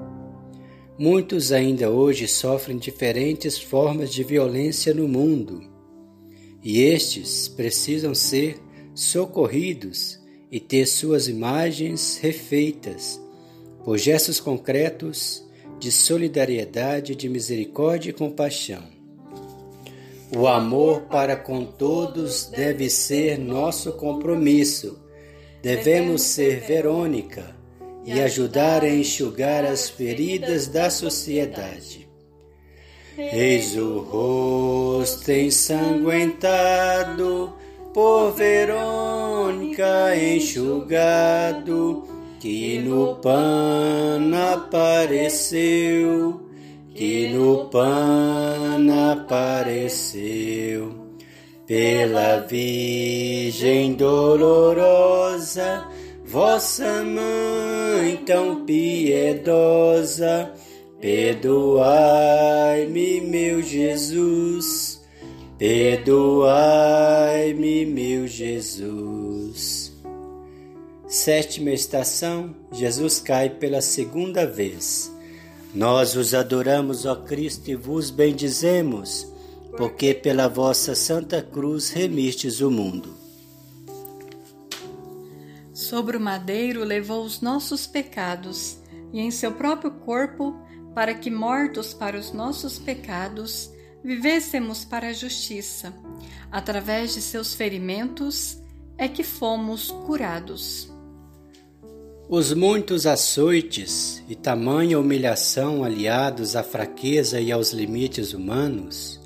Muitos 0.95 1.51
ainda 1.51 1.89
hoje 1.89 2.27
sofrem 2.27 2.77
diferentes 2.77 3.59
formas 3.59 4.13
de 4.13 4.23
violência 4.23 4.93
no 4.93 5.07
mundo, 5.07 5.59
e 6.63 6.83
estes 6.83 7.47
precisam 7.47 8.13
ser 8.13 8.66
socorridos 8.97 10.19
e 10.51 10.59
ter 10.59 10.87
suas 10.87 11.27
imagens 11.27 12.17
refeitas 12.19 13.21
por 13.85 13.95
gestos 13.97 14.39
concretos 14.39 15.45
de 15.79 15.91
solidariedade, 15.91 17.15
de 17.15 17.29
misericórdia 17.29 18.09
e 18.09 18.13
compaixão. 18.13 18.83
O 20.35 20.47
amor 20.47 21.01
para 21.01 21.35
com 21.35 21.63
todos 21.63 22.45
deve 22.45 22.89
ser 22.89 23.37
nosso 23.37 23.93
compromisso. 23.93 24.99
Devemos 25.61 26.23
ser 26.23 26.61
Verônica 26.61 27.55
e 28.03 28.19
ajudar 28.19 28.83
a 28.83 28.89
enxugar 28.89 29.63
as 29.63 29.87
feridas 29.89 30.65
da 30.67 30.89
sociedade. 30.89 32.09
Eis 33.15 33.77
o 33.77 33.99
rosto 33.99 35.31
ensanguentado 35.31 37.56
por 37.97 38.31
Verônica 38.33 40.15
enxugado, 40.15 42.03
que 42.39 42.77
no 42.77 43.15
pano 43.15 44.37
apareceu, 44.53 46.39
que 46.93 47.29
no 47.29 47.65
pano 47.69 49.13
apareceu. 49.13 50.93
Pela 51.65 52.41
Virgem 52.41 53.95
dolorosa, 53.95 55.87
vossa 56.23 57.03
mãe 57.03 58.17
tão 58.27 58.63
piedosa, 58.63 60.51
perdoai-me, 61.01 62.41
meu 63.21 63.63
Jesus 63.63 64.86
Perdoai-me, 65.57 66.45
meu 67.87 68.27
Jesus. 68.27 69.91
Sétima 71.07 71.71
estação: 71.71 72.55
Jesus 72.71 73.19
cai 73.19 73.49
pela 73.49 73.81
segunda 73.81 74.45
vez. 74.45 75.11
Nós 75.73 76.15
os 76.15 76.35
adoramos, 76.35 77.07
ó 77.07 77.15
Cristo, 77.15 77.71
e 77.71 77.75
vos 77.75 78.11
bendizemos, 78.11 79.25
porque 79.75 80.13
pela 80.13 80.47
vossa 80.47 80.93
Santa 80.93 81.41
Cruz 81.41 81.89
remistes 81.89 82.61
o 82.61 82.69
mundo. 82.69 83.15
Sobre 85.73 86.17
o 86.17 86.21
madeiro 86.21 86.83
levou 86.83 87.23
os 87.25 87.41
nossos 87.41 87.87
pecados, 87.87 88.77
e 89.11 89.19
em 89.19 89.31
seu 89.31 89.53
próprio 89.53 89.89
corpo, 89.91 90.55
para 90.93 91.15
que, 91.15 91.31
mortos 91.31 91.95
para 91.95 92.17
os 92.17 92.31
nossos 92.31 92.77
pecados, 92.77 93.71
vivêssemos 94.03 94.85
para 94.85 95.09
a 95.09 95.13
justiça. 95.13 95.93
Através 96.51 97.13
de 97.13 97.21
seus 97.21 97.53
ferimentos 97.53 98.57
é 98.97 99.07
que 99.07 99.23
fomos 99.23 99.91
curados. 100.05 100.91
Os 102.29 102.53
muitos 102.53 103.05
açoites 103.05 104.21
e 104.27 104.35
tamanha 104.35 104.99
humilhação 104.99 105.83
aliados 105.83 106.57
à 106.57 106.63
fraqueza 106.63 107.39
e 107.39 107.51
aos 107.51 107.71
limites 107.71 108.33
humanos 108.33 109.21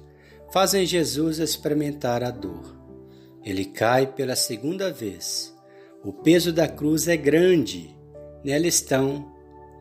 fazem 0.51 0.85
Jesus 0.85 1.39
experimentar 1.39 2.23
a 2.23 2.29
dor. 2.29 2.77
Ele 3.43 3.65
cai 3.65 4.05
pela 4.05 4.35
segunda 4.35 4.91
vez. 4.91 5.51
O 6.03 6.13
peso 6.13 6.53
da 6.53 6.67
cruz 6.67 7.07
é 7.07 7.17
grande, 7.17 7.95
nela 8.43 8.67
estão 8.67 9.31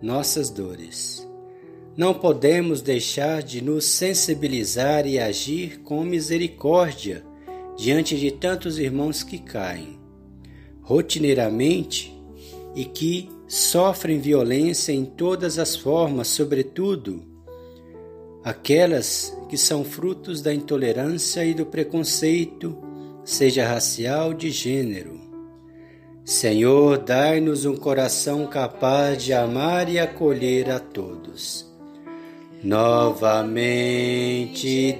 nossas 0.00 0.49
dores. 0.49 1.26
Não 2.00 2.14
podemos 2.14 2.80
deixar 2.80 3.42
de 3.42 3.61
nos 3.61 3.85
sensibilizar 3.85 5.07
e 5.07 5.19
agir 5.19 5.80
com 5.80 6.02
misericórdia 6.02 7.23
diante 7.76 8.16
de 8.16 8.30
tantos 8.30 8.78
irmãos 8.78 9.23
que 9.23 9.37
caem. 9.37 10.00
Rotineiramente, 10.80 12.19
e 12.75 12.87
que 12.87 13.28
sofrem 13.47 14.19
violência 14.19 14.92
em 14.92 15.04
todas 15.04 15.59
as 15.59 15.76
formas, 15.76 16.28
sobretudo 16.28 17.23
aquelas 18.42 19.37
que 19.50 19.59
são 19.59 19.85
frutos 19.85 20.40
da 20.40 20.54
intolerância 20.54 21.45
e 21.45 21.52
do 21.52 21.66
preconceito, 21.66 22.78
seja 23.26 23.69
racial 23.69 24.33
de 24.33 24.49
gênero. 24.49 25.21
Senhor, 26.25 26.97
dai-nos 26.97 27.66
um 27.66 27.76
coração 27.76 28.47
capaz 28.47 29.23
de 29.23 29.35
amar 29.35 29.90
e 29.90 29.99
acolher 29.99 30.71
a 30.71 30.80
todos. 30.80 31.70
Novamente 32.62 33.59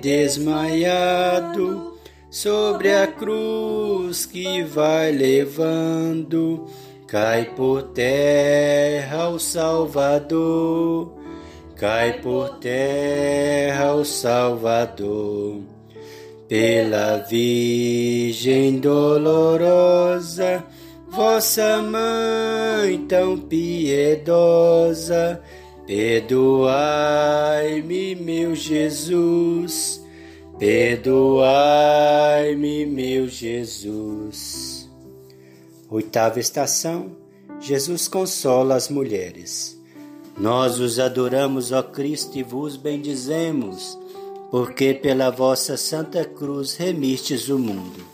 desmaiado 0.01 1.95
sobre 2.31 2.93
a 2.93 3.07
cruz 3.07 4.27
que 4.27 4.63
vai 4.63 5.13
levando 5.13 6.67
Cai 7.11 7.45
por 7.57 7.83
terra 7.83 9.31
o 9.31 9.39
Salvador, 9.41 11.13
cai 11.75 12.21
por 12.21 12.61
terra 12.61 13.95
o 13.95 14.05
Salvador. 14.05 15.59
Pela 16.47 17.17
Virgem 17.29 18.79
dolorosa, 18.79 20.63
vossa 21.09 21.83
mãe 21.83 22.97
tão 23.09 23.37
piedosa, 23.37 25.43
perdoai-me, 25.91 28.15
meu 28.15 28.55
Jesus, 28.55 30.01
perdoai-me, 30.57 32.87
meu 32.87 33.27
Jesus. 33.27 34.89
Oitava 35.91 36.39
estação: 36.39 37.17
Jesus 37.59 38.07
consola 38.07 38.77
as 38.77 38.89
mulheres. 38.89 39.77
Nós 40.39 40.79
os 40.79 41.01
adoramos, 41.01 41.73
ó 41.73 41.83
Cristo, 41.83 42.39
e 42.39 42.45
vos 42.45 42.77
bendizemos, 42.77 43.99
porque 44.49 44.95
pela 44.95 45.29
vossa 45.29 45.77
Santa 45.77 46.25
Cruz 46.25 46.77
remistes 46.77 47.49
o 47.49 47.59
mundo. 47.59 48.07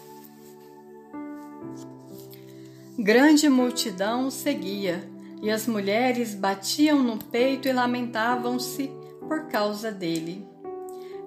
Grande 2.99 3.51
multidão 3.51 4.31
seguia, 4.31 5.15
e 5.43 5.51
as 5.51 5.67
mulheres 5.67 6.35
batiam 6.35 7.03
no 7.03 7.19
peito 7.19 7.69
e 7.69 7.73
lamentavam-se 7.73 8.91
por 9.21 9.47
causa 9.49 9.91
dele. 9.91 10.47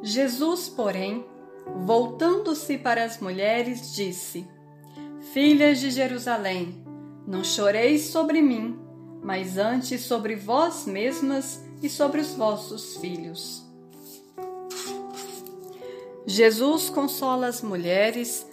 Jesus, 0.02 0.70
porém, 0.70 1.26
voltando-se 1.86 2.78
para 2.78 3.04
as 3.04 3.20
mulheres, 3.20 3.94
disse: 3.94 4.48
Filhas 5.34 5.80
de 5.80 5.92
Jerusalém, 5.92 6.84
não 7.28 7.44
choreis 7.44 8.06
sobre 8.06 8.42
mim, 8.42 8.80
mas 9.22 9.58
antes 9.58 10.02
sobre 10.02 10.36
vós 10.36 10.86
mesmas 10.86 11.64
e 11.82 11.90
sobre 11.90 12.22
os 12.22 12.34
vossos 12.34 12.98
filhos. 12.98 13.68
Jesus 16.26 16.90
consola 16.90 17.48
as 17.48 17.62
mulheres 17.62 18.48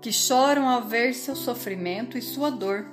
que 0.00 0.10
choram 0.10 0.68
ao 0.68 0.82
ver 0.82 1.14
seu 1.14 1.36
sofrimento 1.36 2.16
e 2.16 2.22
sua 2.22 2.50
dor, 2.50 2.86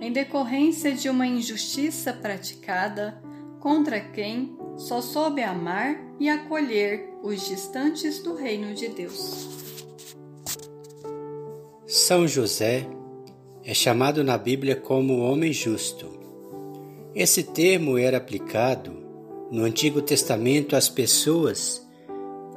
em 0.00 0.12
decorrência 0.12 0.92
de 0.92 1.08
uma 1.08 1.26
injustiça 1.26 2.12
praticada 2.12 3.20
contra 3.60 4.00
quem 4.00 4.56
só 4.76 5.00
soube 5.00 5.42
amar 5.42 5.98
e 6.20 6.28
acolher 6.28 7.10
os 7.22 7.46
distantes 7.46 8.22
do 8.22 8.34
reino 8.34 8.74
de 8.74 8.88
Deus. 8.88 9.48
São 11.86 12.28
José 12.28 12.86
é 13.64 13.74
chamado 13.74 14.22
na 14.22 14.38
Bíblia 14.38 14.76
como 14.76 15.18
homem 15.18 15.52
justo. 15.52 16.08
Esse 17.14 17.42
termo 17.42 17.98
era 17.98 18.18
aplicado 18.18 18.92
no 19.50 19.64
Antigo 19.64 20.00
Testamento 20.00 20.76
às 20.76 20.88
pessoas 20.88 21.86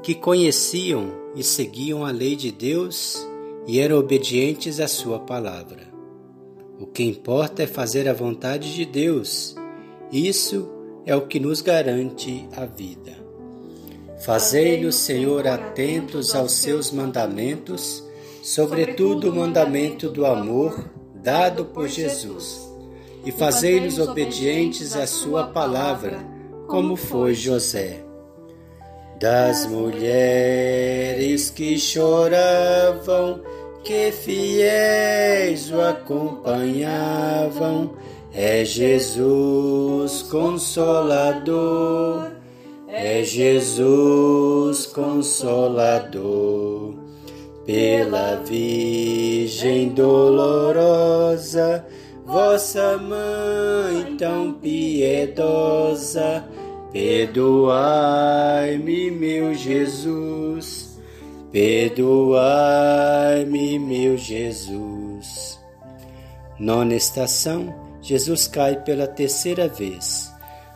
que 0.03 0.13
conheciam 0.13 1.11
e 1.35 1.43
seguiam 1.43 2.05
a 2.05 2.11
lei 2.11 2.35
de 2.35 2.51
Deus 2.51 3.25
e 3.67 3.79
eram 3.79 3.97
obedientes 3.97 4.79
à 4.79 4.87
sua 4.87 5.19
palavra. 5.19 5.90
O 6.81 6.87
que 6.87 7.03
importa 7.03 7.63
é 7.63 7.67
fazer 7.67 8.09
a 8.09 8.13
vontade 8.13 8.73
de 8.73 8.85
Deus. 8.85 9.55
Isso 10.11 10.69
é 11.05 11.15
o 11.15 11.27
que 11.27 11.39
nos 11.39 11.61
garante 11.61 12.47
a 12.57 12.65
vida. 12.65 13.13
Fazei-nos, 14.25 14.95
Senhor, 14.95 15.47
atentos 15.47 16.35
aos 16.35 16.53
seus 16.53 16.91
mandamentos 16.91 18.03
sobretudo 18.41 19.29
o 19.29 19.35
mandamento 19.35 20.09
do 20.09 20.25
amor 20.25 20.89
dado 21.15 21.65
por 21.65 21.87
Jesus, 21.87 22.67
e 23.23 23.31
fazei-nos 23.31 23.99
obedientes 23.99 24.95
à 24.95 25.05
Sua 25.05 25.45
palavra, 25.47 26.25
como 26.67 26.95
foi 26.95 27.35
José. 27.35 27.99
Das 29.19 29.67
mulheres 29.67 31.51
que 31.51 31.77
choravam, 31.77 33.41
que 33.83 34.11
fiéis 34.11 35.71
o 35.71 35.81
acompanhavam, 35.81 37.91
é 38.33 38.63
Jesus 38.63 40.21
consolador, 40.23 42.31
é 42.87 43.21
Jesus 43.23 44.85
consolador. 44.85 46.93
Pela 47.65 48.37
Virgem 48.37 49.89
dolorosa, 49.89 51.85
vossa 52.25 52.97
mãe 52.97 54.15
tão 54.17 54.53
piedosa, 54.53 56.45
perdoai-me, 56.91 59.11
meu 59.11 59.53
Jesus, 59.53 60.80
perdoai-me, 61.51 62.39
meu 63.79 64.17
Jesus. 64.17 65.59
Nona 66.59 66.95
estação: 66.95 67.73
Jesus 68.01 68.47
cai 68.47 68.77
pela 68.83 69.07
terceira 69.07 69.67
vez. 69.67 70.31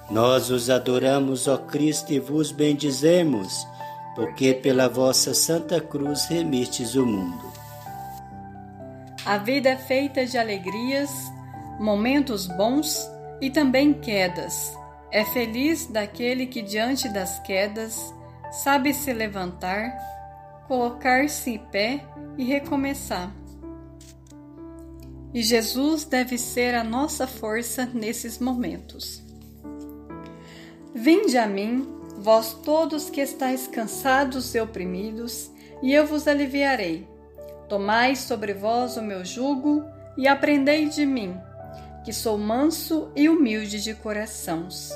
Nós 0.10 0.50
os 0.52 0.70
adoramos, 0.70 1.48
ó 1.48 1.58
Cristo, 1.58 2.14
e 2.14 2.20
vos 2.20 2.52
bendizemos 2.52 3.66
porque 4.16 4.54
pela 4.54 4.88
vossa 4.88 5.34
Santa 5.34 5.82
Cruz 5.82 6.26
remistes 6.26 6.96
o 6.96 7.06
mundo. 7.06 7.54
A 9.26 9.38
vida 9.38 9.70
é 9.70 9.78
feita 9.78 10.26
de 10.26 10.38
alegrias, 10.38 11.12
momentos 11.80 12.48
bons 12.48 12.98
e 13.42 13.50
também 13.50 13.94
quedas. 13.94 14.74
É 15.12 15.26
feliz 15.26 15.88
daquele 15.88 16.48
que, 16.48 16.62
diante 16.62 17.10
das 17.10 17.40
quedas, 17.40 18.14
sabe 18.64 18.94
se 18.94 19.12
levantar, 19.12 19.92
colocar-se 20.68 21.52
em 21.52 21.58
pé 21.58 22.04
e 22.38 22.44
recomeçar. 22.44 23.32
E 25.34 25.44
Jesus 25.44 26.06
deve 26.06 26.38
ser 26.38 26.76
a 26.76 26.84
nossa 26.84 27.28
força 27.28 27.86
nesses 27.86 28.40
momentos. 28.40 29.22
Vinde 30.94 31.38
a 31.38 31.46
mim, 31.46 31.86
vós 32.18 32.54
todos 32.54 33.10
que 33.10 33.20
estáis 33.20 33.68
cansados 33.68 34.56
e 34.56 34.62
oprimidos, 34.62 35.52
e 35.84 35.94
eu 35.94 36.08
vos 36.08 36.28
aliviarei. 36.28 37.06
Tomai 37.68 38.16
sobre 38.16 38.54
vós 38.54 38.96
o 38.96 39.02
meu 39.02 39.26
jugo 39.26 39.84
e 40.18 40.28
aprendei 40.28 40.88
de 40.88 41.06
mim, 41.06 41.38
que 42.06 42.14
sou 42.14 42.38
manso 42.38 43.12
e 43.16 43.28
humilde 43.28 43.84
de 43.84 43.94
corações. 43.94 44.92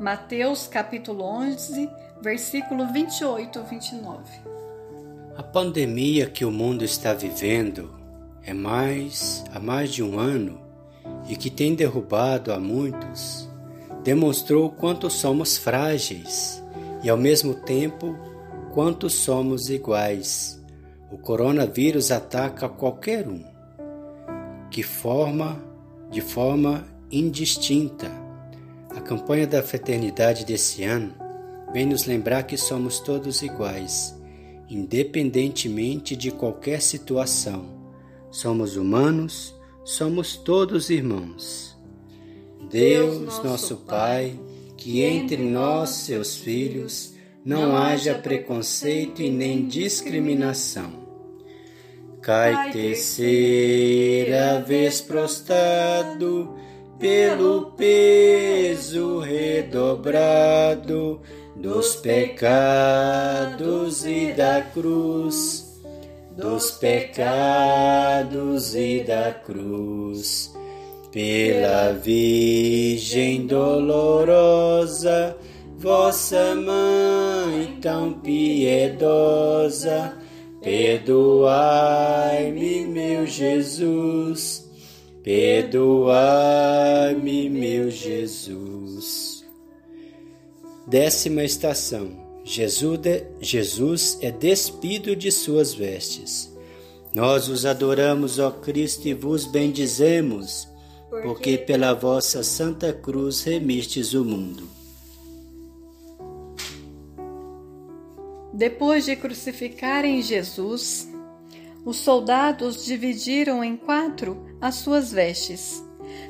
Mateus 0.00 0.66
capítulo 0.66 1.22
11, 1.24 1.88
versículo 2.20 2.92
28 2.92 3.58
e 3.58 3.62
29. 3.62 4.65
A 5.36 5.42
pandemia 5.42 6.26
que 6.26 6.44
o 6.44 6.50
mundo 6.50 6.84
está 6.84 7.12
vivendo 7.12 7.90
é 8.42 8.54
mais 8.54 9.44
há 9.52 9.60
mais 9.60 9.92
de 9.92 10.02
um 10.02 10.18
ano 10.18 10.58
e 11.28 11.36
que 11.36 11.50
tem 11.50 11.74
derrubado 11.74 12.52
a 12.52 12.58
muitos, 12.58 13.46
demonstrou 14.02 14.70
quanto 14.70 15.10
somos 15.10 15.58
frágeis 15.58 16.62
e 17.02 17.10
ao 17.10 17.18
mesmo 17.18 17.54
tempo 17.54 18.16
quanto 18.72 19.10
somos 19.10 19.68
iguais. 19.68 20.58
O 21.12 21.18
coronavírus 21.18 22.10
ataca 22.10 22.68
qualquer 22.68 23.28
um, 23.28 23.44
que 24.70 24.82
forma 24.82 25.62
de 26.10 26.20
forma 26.22 26.84
indistinta 27.10 28.10
a 28.96 29.00
campanha 29.02 29.46
da 29.46 29.62
fraternidade 29.62 30.46
desse 30.46 30.82
ano 30.82 31.12
vem 31.70 31.84
nos 31.84 32.06
lembrar 32.06 32.44
que 32.44 32.56
somos 32.56 32.98
todos 32.98 33.42
iguais, 33.42 34.15
independentemente 34.68 36.16
de 36.16 36.30
qualquer 36.30 36.80
situação. 36.80 37.66
Somos 38.30 38.76
humanos, 38.76 39.54
somos 39.84 40.36
todos 40.36 40.90
irmãos. 40.90 41.76
Deus, 42.70 43.42
nosso 43.44 43.76
Pai, 43.76 44.38
que 44.76 45.02
entre 45.02 45.36
nós, 45.36 45.90
seus 45.90 46.36
filhos, 46.36 47.14
não 47.44 47.76
haja 47.76 48.14
preconceito 48.14 49.22
e 49.22 49.30
nem 49.30 49.66
discriminação. 49.66 51.06
Cai 52.20 52.72
terceira 52.72 54.60
vez 54.60 55.00
prostrado 55.00 56.56
pelo 56.98 57.70
peso 57.72 59.20
redobrado 59.20 61.20
dos 61.56 61.96
pecados 61.96 64.04
e 64.04 64.32
da 64.32 64.60
cruz, 64.62 65.80
dos 66.36 66.72
pecados 66.72 68.74
e 68.74 69.02
da 69.02 69.32
cruz, 69.32 70.54
pela 71.10 71.92
Virgem 71.92 73.46
dolorosa, 73.46 75.34
vossa 75.78 76.54
mãe 76.54 77.78
tão 77.80 78.12
piedosa, 78.20 80.12
perdoai-me, 80.62 81.56
meu 82.86 83.26
Jesus. 83.26 84.66
Perdoai-me, 85.22 87.48
meu 87.50 87.90
Jesus. 87.90 88.85
Décima 90.98 91.44
estação. 91.44 92.08
Jesus, 92.42 94.16
é 94.22 94.30
despido 94.30 95.14
de 95.14 95.30
suas 95.30 95.74
vestes. 95.74 96.50
Nós 97.12 97.50
os 97.50 97.66
adoramos, 97.66 98.38
ó 98.38 98.50
Cristo, 98.50 99.06
e 99.06 99.12
vos 99.12 99.44
bendizemos, 99.44 100.66
porque 101.22 101.58
pela 101.58 101.92
vossa 101.92 102.42
santa 102.42 102.94
cruz 102.94 103.42
remistes 103.42 104.14
o 104.14 104.24
mundo. 104.24 104.66
Depois 108.54 109.04
de 109.04 109.16
crucificarem 109.16 110.22
Jesus, 110.22 111.06
os 111.84 111.98
soldados 111.98 112.86
dividiram 112.86 113.62
em 113.62 113.76
quatro 113.76 114.46
as 114.62 114.76
suas 114.76 115.12
vestes, 115.12 115.84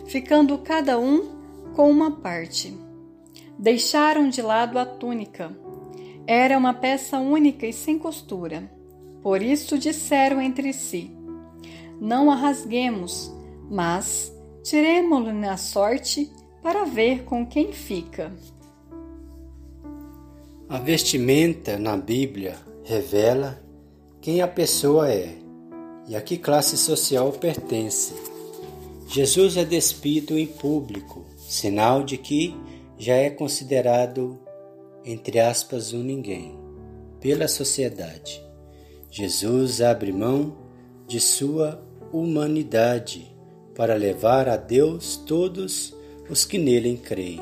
ficando 0.08 0.58
cada 0.58 0.98
um 0.98 1.36
com 1.72 1.88
uma 1.88 2.10
parte. 2.10 2.85
Deixaram 3.58 4.28
de 4.28 4.42
lado 4.42 4.78
a 4.78 4.84
túnica. 4.84 5.56
Era 6.26 6.58
uma 6.58 6.74
peça 6.74 7.18
única 7.18 7.66
e 7.66 7.72
sem 7.72 7.98
costura. 7.98 8.70
Por 9.22 9.42
isso 9.42 9.78
disseram 9.78 10.40
entre 10.40 10.72
si: 10.72 11.10
Não 12.00 12.30
a 12.30 12.34
rasguemos, 12.34 13.32
mas 13.70 14.32
tiremo-lo 14.62 15.32
na 15.32 15.56
sorte 15.56 16.30
para 16.62 16.84
ver 16.84 17.24
com 17.24 17.46
quem 17.46 17.72
fica. 17.72 18.32
A 20.68 20.78
vestimenta 20.78 21.78
na 21.78 21.96
Bíblia 21.96 22.56
revela 22.82 23.62
quem 24.20 24.42
a 24.42 24.48
pessoa 24.48 25.08
é 25.08 25.38
e 26.08 26.16
a 26.16 26.20
que 26.20 26.36
classe 26.36 26.76
social 26.76 27.30
pertence. 27.32 28.12
Jesus 29.08 29.56
é 29.56 29.64
despido 29.64 30.36
em 30.36 30.46
público, 30.46 31.24
sinal 31.38 32.02
de 32.02 32.16
que 32.18 32.54
já 32.98 33.14
é 33.14 33.30
considerado, 33.30 34.38
entre 35.04 35.38
aspas, 35.40 35.92
um 35.92 36.02
ninguém, 36.02 36.58
pela 37.20 37.48
sociedade. 37.48 38.42
Jesus 39.10 39.80
abre 39.80 40.12
mão 40.12 40.56
de 41.06 41.20
sua 41.20 41.82
humanidade 42.12 43.34
para 43.74 43.94
levar 43.94 44.48
a 44.48 44.56
Deus 44.56 45.16
todos 45.16 45.94
os 46.28 46.44
que 46.44 46.58
nele 46.58 46.96
creem. 46.96 47.40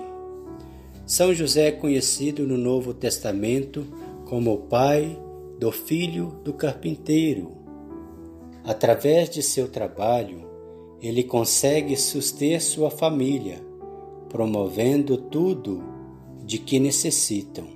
São 1.06 1.34
José 1.34 1.68
é 1.68 1.72
conhecido 1.72 2.46
no 2.46 2.56
Novo 2.56 2.92
Testamento 2.94 3.86
como 4.26 4.52
o 4.52 4.58
pai 4.58 5.18
do 5.58 5.70
filho 5.70 6.40
do 6.42 6.52
carpinteiro 6.52 7.64
Através 8.64 9.28
de 9.28 9.42
seu 9.42 9.68
trabalho, 9.68 10.42
ele 11.02 11.22
consegue 11.22 11.94
suster 11.98 12.62
sua 12.62 12.90
família, 12.90 13.62
promovendo 14.34 15.16
tudo 15.16 15.80
de 16.44 16.58
que 16.58 16.80
necessitam. 16.80 17.68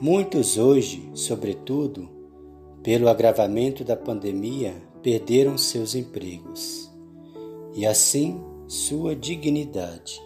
Muitos 0.00 0.56
hoje, 0.56 1.10
sobretudo, 1.14 2.08
pelo 2.80 3.08
agravamento 3.08 3.82
da 3.82 3.96
pandemia, 3.96 4.74
perderam 5.02 5.58
seus 5.58 5.96
empregos 5.96 6.88
e 7.74 7.84
assim 7.84 8.40
sua 8.68 9.16
dignidade. 9.16 10.22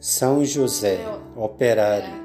São 0.00 0.44
José, 0.44 0.98
operário, 1.36 2.20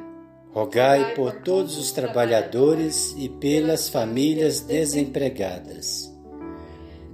rogai 0.52 1.14
por 1.14 1.44
todos 1.44 1.78
os 1.78 1.92
trabalhadores 1.92 3.14
e 3.16 3.30
pelas 3.30 3.90
famílias 3.90 4.62
desempregadas 4.62 6.12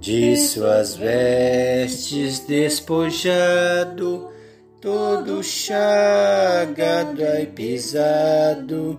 de 0.00 0.34
suas 0.34 0.96
vestes 0.96 2.40
despojado, 2.40 4.37
todo 4.80 5.42
chagado 5.42 7.22
e 7.22 7.46
pisado, 7.46 8.98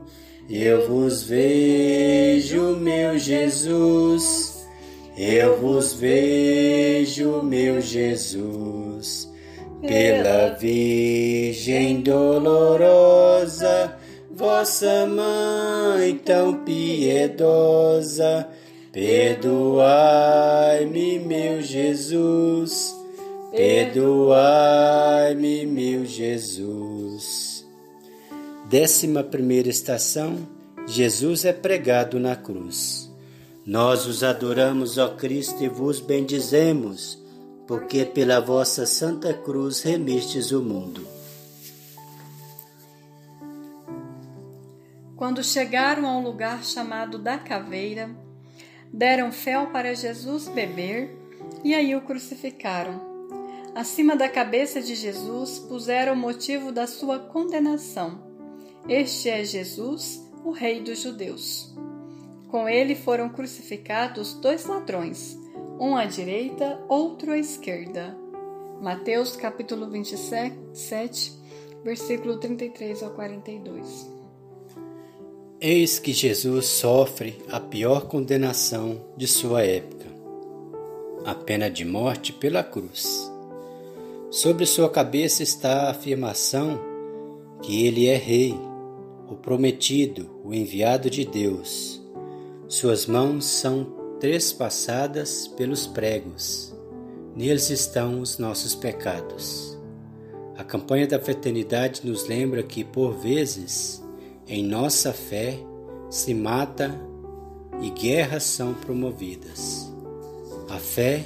eu 0.50 0.88
vos 0.88 1.24
vejo, 1.24 2.76
meu 2.78 3.18
Jesus, 3.18 4.68
eu 5.18 5.58
vos 5.60 5.94
vejo, 5.94 7.42
meu 7.44 7.82
Jesus, 7.82 9.32
pela 9.82 10.56
Virgem 10.56 12.02
dolorosa, 12.02 13.96
vossa 14.32 15.06
mãe 15.06 16.16
tão 16.18 16.64
piedosa, 16.66 18.48
Perdoai-me, 18.92 19.80
meu 21.20 21.62
Jesus, 21.62 22.89
perdoai-me, 23.60 25.66
meu 25.66 26.06
Jesus. 26.06 27.68
Décima 28.70 29.22
primeira 29.22 29.68
estação: 29.68 30.48
Jesus 30.88 31.44
é 31.44 31.52
pregado 31.52 32.22
na 32.22 32.38
cruz. 32.38 33.14
Nós 33.66 34.06
os 34.06 34.24
adoramos, 34.24 34.98
ó 34.98 35.10
Cristo, 35.10 35.62
e 35.62 35.68
vos 35.68 36.00
bendizemos, 36.00 37.22
porque 37.68 38.06
pela 38.06 38.40
vossa 38.40 38.86
santa 38.86 39.34
cruz 39.34 39.82
remistes 39.82 40.54
o 40.54 40.62
mundo. 40.62 41.06
Quando 45.18 45.44
chegaram 45.44 46.08
a 46.08 46.18
um 46.18 46.24
lugar 46.24 46.64
chamado 46.64 47.20
da 47.20 47.38
Caveira, 47.38 48.10
deram 48.92 49.34
fel 49.34 49.68
para 49.68 49.94
Jesus 49.94 50.48
beber 50.48 51.14
e 51.62 51.76
aí 51.76 51.94
o 51.94 52.02
crucificaram. 52.02 53.09
Acima 53.80 54.14
da 54.14 54.28
cabeça 54.28 54.82
de 54.82 54.94
Jesus 54.94 55.58
puseram 55.58 56.12
o 56.12 56.18
motivo 56.18 56.70
da 56.70 56.86
sua 56.86 57.18
condenação. 57.18 58.22
Este 58.90 59.30
é 59.30 59.42
Jesus, 59.46 60.22
o 60.44 60.52
Rei 60.52 60.82
dos 60.82 61.00
Judeus. 61.00 61.74
Com 62.50 62.68
ele 62.68 62.94
foram 62.94 63.30
crucificados 63.30 64.34
dois 64.34 64.66
ladrões, 64.66 65.40
um 65.80 65.96
à 65.96 66.04
direita, 66.04 66.84
outro 66.90 67.32
à 67.32 67.38
esquerda. 67.38 68.18
Mateus 68.82 69.38
capítulo 69.38 69.90
27, 69.90 71.32
versículo 71.82 72.38
33 72.38 73.02
ao 73.02 73.12
42. 73.12 74.12
Eis 75.62 75.98
que 76.00 76.12
Jesus 76.12 76.66
sofre 76.66 77.42
a 77.50 77.62
pior 77.62 78.10
condenação 78.10 79.06
de 79.16 79.26
sua 79.26 79.64
época, 79.64 80.06
a 81.26 81.34
pena 81.34 81.72
de 81.72 81.86
morte 81.86 82.34
pela 82.34 82.62
cruz. 82.62 83.39
Sobre 84.32 84.68
sua 84.68 84.88
cabeça 84.88 85.42
está 85.42 85.88
a 85.88 85.90
afirmação 85.90 86.80
que 87.64 87.88
ele 87.88 88.06
é 88.06 88.16
Rei, 88.16 88.54
o 89.28 89.34
prometido, 89.36 90.30
o 90.44 90.54
enviado 90.54 91.10
de 91.10 91.26
Deus. 91.26 92.00
Suas 92.68 93.08
mãos 93.08 93.46
são 93.46 93.88
trespassadas 94.20 95.48
pelos 95.48 95.88
pregos, 95.88 96.72
neles 97.36 97.72
estão 97.72 98.22
os 98.22 98.38
nossos 98.38 98.76
pecados. 98.76 99.76
A 100.56 100.64
campanha 100.64 101.08
da 101.08 101.20
fraternidade 101.20 102.06
nos 102.06 102.28
lembra 102.28 102.62
que, 102.62 102.84
por 102.84 103.14
vezes, 103.14 104.04
em 104.48 104.64
nossa 104.64 105.12
fé 105.12 105.58
se 106.08 106.36
mata 106.36 107.02
e 107.82 107.90
guerras 107.90 108.44
são 108.44 108.76
promovidas. 108.76 109.92
A 110.70 110.78
fé 110.78 111.24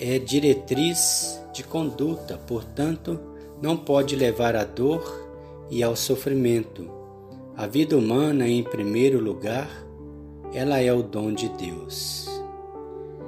é 0.00 0.18
diretriz 0.18 1.43
de 1.54 1.62
conduta, 1.62 2.36
portanto, 2.36 3.18
não 3.62 3.76
pode 3.76 4.16
levar 4.16 4.56
à 4.56 4.64
dor 4.64 5.02
e 5.70 5.82
ao 5.82 5.94
sofrimento. 5.94 6.90
A 7.56 7.66
vida 7.68 7.96
humana, 7.96 8.48
em 8.48 8.64
primeiro 8.64 9.20
lugar, 9.20 9.70
ela 10.52 10.80
é 10.80 10.92
o 10.92 11.02
dom 11.02 11.32
de 11.32 11.48
Deus. 11.50 12.28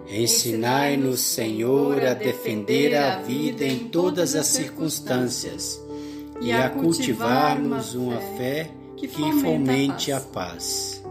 Ensinai-nos, 0.08 1.20
Senhor, 1.20 2.04
a 2.04 2.14
defender 2.14 2.96
a 2.96 3.22
vida 3.22 3.64
em 3.64 3.88
todas 3.88 4.34
as 4.34 4.46
circunstâncias 4.46 5.80
e 6.40 6.50
a 6.50 6.68
cultivarmos 6.68 7.94
uma 7.94 8.20
fé 8.36 8.70
que 8.96 9.06
fomente 9.08 10.10
a 10.10 10.20
paz. 10.20 11.02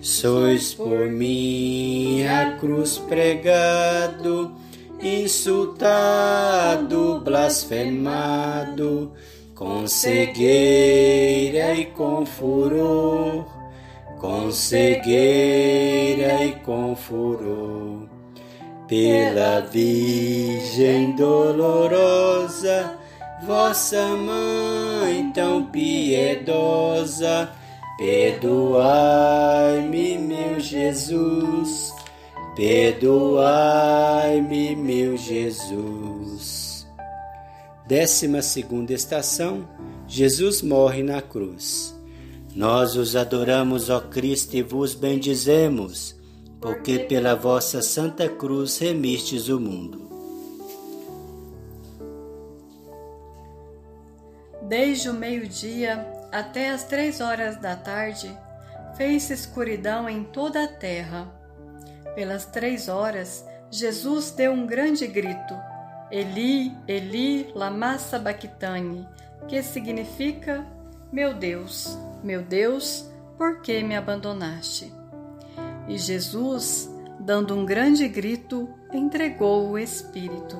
Sois 0.00 0.74
por 0.74 1.10
mim 1.10 2.22
a 2.22 2.56
cruz 2.56 2.98
pregado 2.98 4.54
insultado, 5.02 6.86
blasfemado, 7.20 9.12
com 9.54 9.86
cegueira 9.86 11.74
e 11.74 11.86
com 11.86 12.26
furor, 12.26 13.46
com 14.18 14.50
cegueira 14.50 16.44
e 16.44 16.52
com 16.64 16.96
furor. 16.96 18.06
Pela 18.86 19.60
Virgem 19.62 21.16
dolorosa, 21.16 22.98
vossa 23.44 24.06
mãe 24.08 25.32
tão 25.32 25.64
piedosa, 25.66 27.50
perdoai-me, 27.98 29.38
meu 30.18 30.60
Jesus 30.60 31.95
Perdoai-me, 32.56 34.44
meu 34.74 35.14
Jesus. 35.14 36.86
Décima 37.86 38.40
segunda 38.40 38.94
estação: 38.94 39.68
Jesus 40.08 40.62
morre 40.62 41.02
na 41.02 41.20
cruz. 41.20 41.94
Nós 42.54 42.96
os 42.96 43.14
adoramos, 43.14 43.90
ó 43.90 44.00
Cristo, 44.00 44.56
e 44.56 44.62
vos 44.62 44.94
bendizemos, 44.94 46.16
porque 46.58 47.00
pela 47.00 47.34
vossa 47.34 47.82
santa 47.82 48.26
cruz 48.26 48.78
remistes 48.78 49.50
o 49.50 49.60
mundo. 49.60 50.06
Desde 54.62 55.10
o 55.10 55.14
meio-dia 55.14 56.10
até 56.32 56.70
as 56.70 56.84
três 56.84 57.20
horas 57.20 57.60
da 57.60 57.76
tarde, 57.76 58.34
fez 58.96 59.28
escuridão 59.28 60.08
em 60.08 60.24
toda 60.24 60.64
a 60.64 60.68
terra 60.68 61.36
pelas 62.16 62.46
três 62.46 62.88
horas, 62.88 63.46
Jesus 63.70 64.30
deu 64.30 64.50
um 64.50 64.66
grande 64.66 65.06
grito: 65.06 65.54
Eli, 66.10 66.72
Eli, 66.88 67.52
lama 67.54 67.98
sabachthani, 67.98 69.06
que 69.46 69.62
significa: 69.62 70.66
Meu 71.12 71.34
Deus, 71.34 71.96
meu 72.24 72.42
Deus, 72.42 73.08
por 73.36 73.60
que 73.60 73.82
me 73.82 73.94
abandonaste? 73.94 74.92
E 75.86 75.98
Jesus, 75.98 76.90
dando 77.20 77.54
um 77.54 77.64
grande 77.64 78.08
grito, 78.08 78.68
entregou 78.92 79.70
o 79.70 79.78
Espírito. 79.78 80.56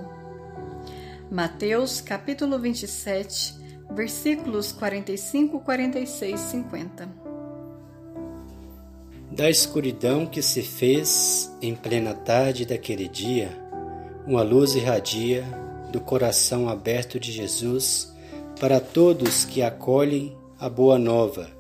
Mateus 1.31 2.01
capítulo 2.01 2.59
27, 2.59 3.57
versículos 3.91 4.71
45, 4.71 5.59
46, 5.61 6.39
50 6.39 7.26
da 9.37 9.51
escuridão 9.51 10.25
que 10.25 10.41
se 10.41 10.63
fez 10.63 11.55
em 11.61 11.75
plena 11.75 12.15
tarde 12.15 12.65
daquele 12.65 13.07
dia, 13.07 13.51
uma 14.27 14.43
luz 14.43 14.75
irradia 14.75 15.45
do 15.93 16.01
coração 16.01 16.71
aberto 16.71 17.21
de 17.21 17.31
Jesus 17.31 18.15
para 18.59 18.81
todos 18.81 19.45
que 19.45 19.61
acolhem 19.61 20.35
a 20.59 20.71
boa 20.71 20.99
nova. 20.99 21.51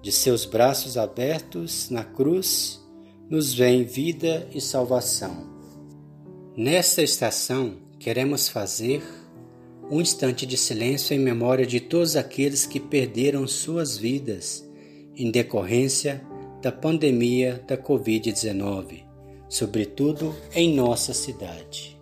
De 0.00 0.12
seus 0.12 0.44
braços 0.44 0.96
abertos 0.96 1.90
na 1.90 2.04
cruz, 2.04 2.80
nos 3.28 3.52
vem 3.52 3.82
vida 3.82 4.46
e 4.54 4.60
salvação. 4.60 5.50
Nesta 6.56 7.02
estação, 7.02 7.78
queremos 7.98 8.48
fazer 8.48 9.02
um 9.90 10.00
instante 10.00 10.46
de 10.46 10.56
silêncio 10.56 11.12
em 11.12 11.18
memória 11.18 11.66
de 11.66 11.80
todos 11.80 12.14
aqueles 12.14 12.66
que 12.66 12.78
perderam 12.78 13.48
suas 13.48 13.98
vidas 13.98 14.64
em 15.16 15.28
decorrência 15.28 16.29
da 16.60 16.70
pandemia 16.70 17.62
da 17.66 17.76
Covid-19, 17.76 19.02
sobretudo 19.48 20.34
em 20.54 20.74
nossa 20.74 21.14
cidade. 21.14 21.98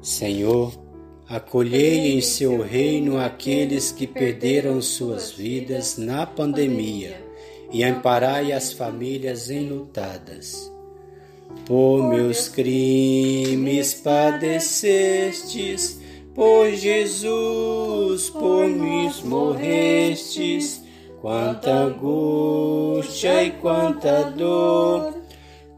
Senhor, 0.00 0.72
acolhei 1.28 2.16
em 2.16 2.20
seu 2.22 2.62
reino 2.62 3.18
aqueles 3.18 3.92
que 3.92 4.06
perderam 4.06 4.80
suas 4.80 5.30
vidas 5.30 5.98
na 5.98 6.24
pandemia 6.24 7.22
e 7.70 7.84
amparai 7.84 8.52
as 8.52 8.72
famílias 8.72 9.50
enlutadas 9.50 10.77
por 11.66 12.08
meus 12.08 12.48
crimes 12.48 13.94
padecestes, 13.94 16.00
por 16.34 16.70
Jesus, 16.70 18.30
por 18.30 18.66
mim 18.66 19.10
morrestes. 19.24 20.82
Quanta 21.20 21.70
angústia 21.70 23.42
e 23.42 23.50
quanta 23.50 24.30
dor, 24.30 25.14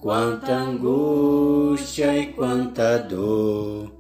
quanta 0.01 0.53
angústia 0.53 2.17
e 2.17 2.27
quanta 2.27 2.99
dor. 2.99 3.91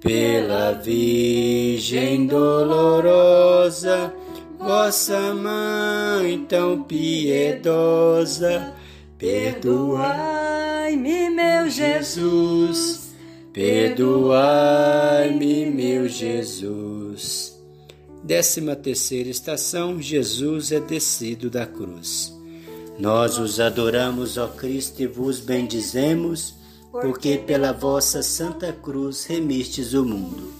Pela 0.00 0.72
Virgem 0.72 2.26
dolorosa, 2.26 4.12
vossa 4.58 5.32
mãe 5.32 6.44
tão 6.48 6.82
piedosa, 6.82 8.74
Perdoai-me, 9.22 10.98
meu 11.30 11.70
Jesus. 11.70 13.12
Perdoai-me, 13.52 14.34
meu 15.66 16.08
Jesus. 16.08 17.56
Décima 18.24 18.74
terceira 18.74 19.28
estação: 19.28 20.02
Jesus 20.02 20.72
é 20.72 20.80
descido 20.80 21.48
da 21.48 21.64
cruz. 21.64 22.36
Nós 22.98 23.38
os 23.38 23.60
adoramos, 23.60 24.36
ó 24.36 24.48
Cristo, 24.48 25.00
e 25.00 25.06
vos 25.06 25.38
bendizemos, 25.38 26.56
porque 26.90 27.38
pela 27.38 27.72
vossa 27.72 28.24
santa 28.24 28.72
cruz 28.72 29.24
remistes 29.26 29.94
o 29.94 30.04
mundo. 30.04 30.52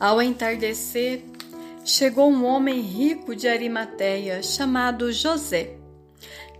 Ao 0.00 0.22
entardecer, 0.22 1.35
chegou 1.86 2.30
um 2.30 2.44
homem 2.44 2.80
rico 2.80 3.34
de 3.34 3.48
Arimateia, 3.48 4.42
chamado 4.42 5.10
José 5.10 5.78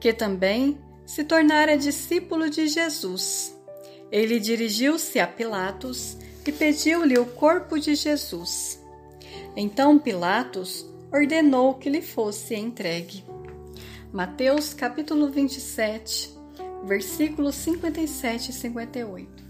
que 0.01 0.13
também 0.13 0.79
se 1.05 1.25
tornara 1.25 1.77
discípulo 1.77 2.51
de 2.51 2.69
Jesus. 2.69 3.57
Ele 4.11 4.39
dirigiu-se 4.39 5.19
a 5.19 5.27
Pilatos 5.27 6.17
e 6.47 6.53
pediu-lhe 6.53 7.19
o 7.19 7.27
corpo 7.27 7.79
de 7.79 7.95
Jesus. 7.95 8.81
Então 9.57 9.99
Pilatos 9.99 10.87
ordenou 11.13 11.75
que 11.75 11.91
lhe 11.91 12.03
fosse 12.03 12.55
entregue. 12.55 13.25
Mateus 14.13 14.73
capítulo 14.73 15.29
27, 15.29 16.31
versículos 16.85 17.55
57 17.57 18.51
e 18.51 18.55
58. 18.55 19.46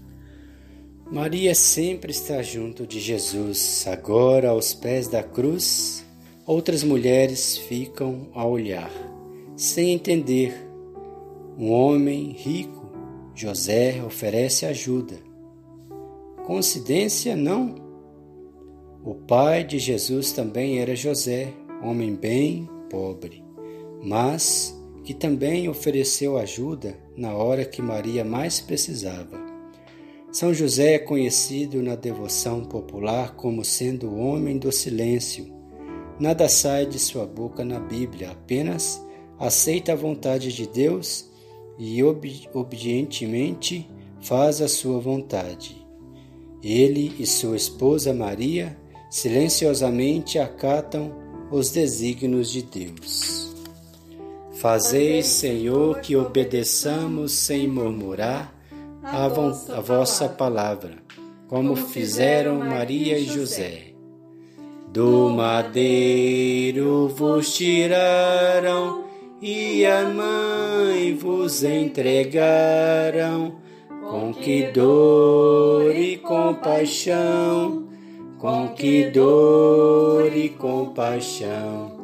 Maria 1.09 1.55
sempre 1.55 2.11
está 2.11 2.41
junto 2.41 2.85
de 2.85 2.99
Jesus. 2.99 3.87
Agora, 3.87 4.49
aos 4.49 4.73
pés 4.73 5.07
da 5.07 5.23
cruz, 5.23 6.05
outras 6.45 6.83
mulheres 6.83 7.57
ficam 7.57 8.27
a 8.33 8.45
olhar 8.45 8.91
sem 9.55 9.91
entender. 9.91 10.53
Um 11.57 11.71
homem 11.71 12.31
rico, 12.37 12.91
José, 13.33 14.03
oferece 14.03 14.65
ajuda. 14.65 15.15
Coincidência 16.45 17.35
não? 17.35 17.75
O 19.03 19.15
pai 19.15 19.63
de 19.63 19.79
Jesus 19.79 20.33
também 20.33 20.79
era 20.79 20.95
José, 20.95 21.53
homem 21.81 22.13
bem 22.13 22.69
pobre, 22.89 23.43
mas 24.03 24.77
que 25.05 25.13
também 25.13 25.69
ofereceu 25.69 26.37
ajuda 26.37 26.97
na 27.15 27.33
hora 27.33 27.63
que 27.63 27.81
Maria 27.81 28.25
mais 28.25 28.59
precisava. 28.59 29.46
São 30.31 30.53
José 30.53 30.95
é 30.95 30.99
conhecido 30.99 31.81
na 31.81 31.95
devoção 31.95 32.63
popular 32.63 33.35
como 33.35 33.63
sendo 33.63 34.09
o 34.09 34.19
homem 34.19 34.57
do 34.57 34.71
silêncio. 34.71 35.51
Nada 36.19 36.49
sai 36.49 36.85
de 36.85 36.99
sua 36.99 37.25
boca 37.25 37.63
na 37.63 37.79
Bíblia, 37.79 38.31
apenas 38.31 39.01
aceita 39.39 39.93
a 39.93 39.95
vontade 39.95 40.51
de 40.51 40.67
Deus 40.67 41.29
e 41.79 42.03
ob 42.03 42.47
obedientemente 42.53 43.89
faz 44.19 44.61
a 44.61 44.67
sua 44.67 44.99
vontade. 44.99 45.85
Ele 46.61 47.13
e 47.17 47.25
sua 47.25 47.55
esposa 47.55 48.13
Maria 48.13 48.77
silenciosamente 49.09 50.37
acatam 50.37 51.15
os 51.49 51.69
desígnios 51.69 52.51
de 52.51 52.63
Deus. 52.63 53.55
Fazei, 54.53 55.23
Senhor, 55.23 56.01
que 56.01 56.15
obedeçamos 56.15 57.31
sem 57.31 57.67
murmurar 57.67 58.56
a, 59.07 59.25
a 59.77 59.81
vossa 59.81 60.27
palavra, 60.27 60.95
como 61.47 61.75
fizeram 61.75 62.59
Maria 62.59 63.17
e 63.17 63.25
José. 63.25 63.93
Do 64.91 65.29
madeiro 65.29 67.07
vos 67.09 67.53
tiraram 67.55 69.05
e 69.41 69.85
a 69.85 70.03
mãe 70.09 71.15
vos 71.15 71.63
entregaram, 71.63 73.55
com 74.09 74.33
que 74.33 74.63
dor 74.71 75.95
e 75.95 76.17
compaixão, 76.17 77.87
com 78.39 78.69
que 78.69 79.09
dor 79.11 80.35
e 80.35 80.49
compaixão. 80.49 81.95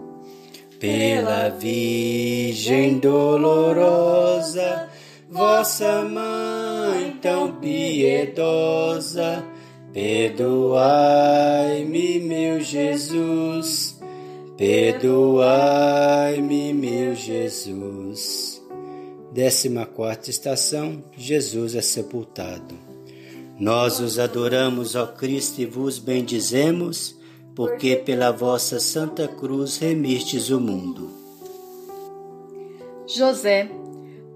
Pela 0.79 1.49
Virgem 1.49 2.99
dolorosa, 2.99 4.89
vossa 5.31 6.03
mãe 6.03 6.62
tão 7.21 7.53
piedosa, 7.55 9.43
perdoai-me, 9.93 10.59
meu 12.19 12.59
Jesus 12.59 13.93
Perdoai-me, 14.57 15.13
meu 16.73 17.15
Jesus. 17.15 18.61
Décima 19.31 19.85
quarta 19.85 20.29
estação: 20.29 21.03
Jesus 21.17 21.73
é 21.73 21.81
sepultado. 21.81 22.75
Nós 23.59 23.99
os 23.99 24.19
adoramos, 24.19 24.95
ó 24.95 25.07
Cristo, 25.07 25.59
e 25.59 25.65
vos 25.65 25.97
bendizemos, 25.97 27.19
porque 27.55 27.95
pela 27.95 28.29
vossa 28.31 28.79
santa 28.79 29.27
cruz 29.27 29.77
remistes 29.77 30.51
o 30.51 30.59
mundo. 30.59 31.09
José, 33.07 33.71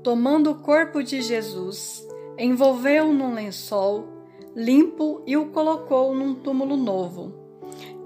tomando 0.03 0.49
o 0.49 0.55
corpo 0.55 1.03
de 1.03 1.21
Jesus, 1.21 2.06
envolveu-o 2.37 3.13
num 3.13 3.33
lençol 3.33 4.07
limpo 4.55 5.21
e 5.25 5.37
o 5.37 5.47
colocou 5.47 6.15
num 6.15 6.33
túmulo 6.35 6.75
novo, 6.75 7.33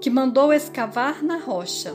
que 0.00 0.10
mandou 0.10 0.52
escavar 0.52 1.22
na 1.22 1.38
rocha 1.38 1.94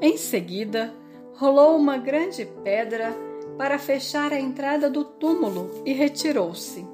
em 0.00 0.16
seguida, 0.16 0.94
rolou 1.34 1.76
uma 1.76 1.98
grande 1.98 2.46
pedra 2.62 3.12
para 3.56 3.80
fechar 3.80 4.32
a 4.32 4.38
entrada 4.38 4.88
do 4.88 5.04
túmulo 5.04 5.82
e 5.84 5.92
retirou-se. 5.92 6.86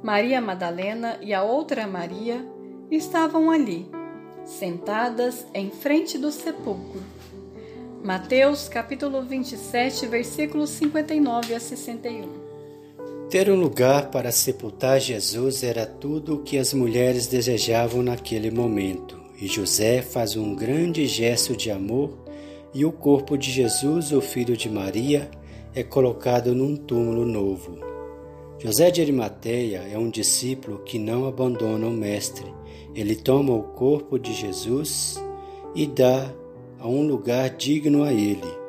Maria 0.00 0.40
Madalena 0.40 1.18
e 1.20 1.34
a 1.34 1.42
outra 1.42 1.84
Maria 1.84 2.46
estavam 2.92 3.50
ali, 3.50 3.90
sentadas 4.44 5.44
em 5.52 5.70
frente 5.70 6.16
do 6.16 6.30
sepulcro. 6.30 7.02
Mateus 8.04 8.68
capítulo 8.68 9.22
27, 9.22 10.06
versículos 10.06 10.70
59 10.70 11.54
a 11.54 11.60
61. 11.60 12.41
Ter 13.32 13.50
um 13.50 13.58
lugar 13.58 14.10
para 14.10 14.30
sepultar 14.30 15.00
Jesus 15.00 15.62
era 15.62 15.86
tudo 15.86 16.34
o 16.34 16.42
que 16.42 16.58
as 16.58 16.74
mulheres 16.74 17.26
desejavam 17.26 18.02
naquele 18.02 18.50
momento. 18.50 19.18
E 19.40 19.46
José 19.46 20.02
faz 20.02 20.36
um 20.36 20.54
grande 20.54 21.06
gesto 21.06 21.56
de 21.56 21.70
amor 21.70 22.12
e 22.74 22.84
o 22.84 22.92
corpo 22.92 23.38
de 23.38 23.50
Jesus, 23.50 24.12
o 24.12 24.20
filho 24.20 24.54
de 24.54 24.68
Maria, 24.68 25.30
é 25.74 25.82
colocado 25.82 26.54
num 26.54 26.76
túmulo 26.76 27.24
novo. 27.24 27.78
José 28.58 28.90
de 28.90 29.00
Arimateia 29.00 29.88
é 29.90 29.96
um 29.96 30.10
discípulo 30.10 30.80
que 30.80 30.98
não 30.98 31.26
abandona 31.26 31.86
o 31.86 31.90
Mestre. 31.90 32.52
Ele 32.94 33.16
toma 33.16 33.54
o 33.54 33.62
corpo 33.62 34.18
de 34.18 34.34
Jesus 34.34 35.18
e 35.74 35.86
dá 35.86 36.30
a 36.78 36.86
um 36.86 37.06
lugar 37.06 37.48
digno 37.48 38.04
a 38.04 38.12
ele. 38.12 38.60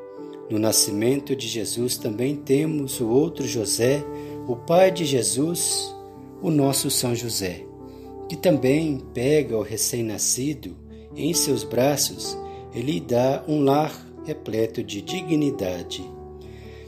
No 0.50 0.60
nascimento 0.60 1.36
de 1.36 1.48
Jesus 1.48 1.98
também 1.98 2.36
temos 2.36 3.02
o 3.02 3.10
outro 3.10 3.46
José, 3.48 4.04
o 4.48 4.56
pai 4.56 4.92
de 4.92 5.06
Jesus, 5.06 5.94
o 6.42 6.50
nosso 6.50 6.90
São 6.90 7.16
José 7.16 7.66
que 8.28 8.38
também 8.38 8.98
pega 9.14 9.56
o 9.56 9.62
recém-nascido 9.62 10.76
em 11.16 11.32
seus 11.36 11.64
braços 11.64 12.36
e 12.74 12.82
lhe 12.82 13.00
dá 13.00 13.44
um 13.48 13.64
lar 13.64 13.92
repleto 14.26 14.84
de 14.84 15.04
dignidade. 15.04 16.04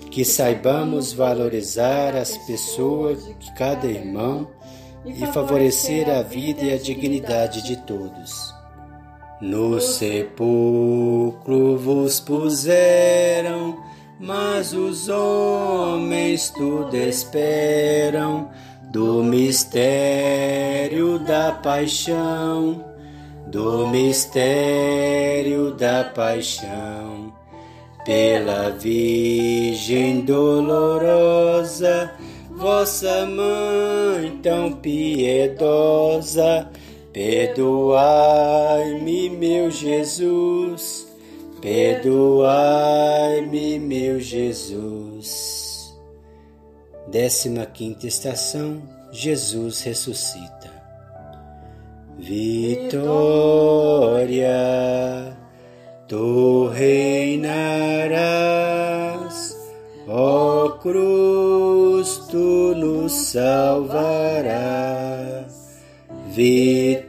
Que 0.09 0.25
saibamos 0.25 1.13
valorizar 1.13 2.15
as 2.15 2.35
pessoas 2.47 3.23
de 3.37 3.53
cada 3.53 3.85
irmão 3.85 4.49
e 5.05 5.23
favorecer 5.27 6.09
a 6.09 6.23
vida 6.23 6.63
e 6.63 6.73
a 6.73 6.77
dignidade 6.77 7.61
de 7.63 7.75
todos. 7.85 8.51
No 9.39 9.79
sepulcro 9.79 11.77
vos 11.77 12.19
puseram, 12.19 13.77
mas 14.19 14.73
os 14.73 15.09
homens 15.09 16.49
tudo 16.49 16.95
esperam 16.95 18.49
do 18.91 19.23
mistério 19.23 21.19
da 21.19 21.51
paixão, 21.51 22.83
do 23.47 23.87
mistério 23.87 25.71
da 25.71 26.05
paixão, 26.05 27.33
pela 28.05 28.69
Virgem 28.69 30.21
dolorosa, 30.21 32.11
vossa 32.51 33.25
mãe 33.25 34.39
tão 34.41 34.71
piedosa, 34.71 36.69
perdoai-me, 37.11 37.69
meu 39.29 39.69
Jesus, 39.69 41.04
perdoai-me, 41.65 43.79
meu 43.79 44.19
Jesus. 44.19 45.97
Décima 47.07 47.65
quinta 47.65 48.05
estação, 48.05 48.83
Jesus 49.11 49.81
ressuscita. 49.81 50.69
Vitória, 52.19 52.95
tu 56.07 56.67
reinarás, 56.67 58.15
ó 60.07 60.69
cruz, 60.69 62.27
tu 62.29 62.75
nos 62.75 63.11
salvarás. 63.11 64.45
Vitória, 66.27 67.05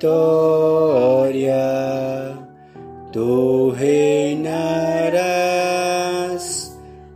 tu 3.16 3.70
reinarás, 3.70 4.76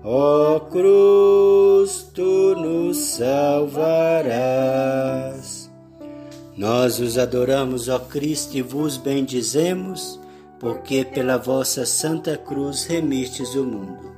ó 0.02 0.58
cruz, 0.60 2.10
tu 2.14 2.56
nos 2.56 2.96
salvarás. 2.96 4.40
Nós 6.56 6.98
os 7.00 7.18
adoramos, 7.18 7.90
ó 7.90 7.98
Cristo, 7.98 8.56
e 8.56 8.62
vos 8.62 8.96
bendizemos, 8.96 10.18
porque 10.58 11.04
pela 11.04 11.36
vossa 11.36 11.84
santa 11.84 12.34
cruz 12.38 12.86
remistes 12.86 13.54
o 13.54 13.62
mundo. 13.62 14.10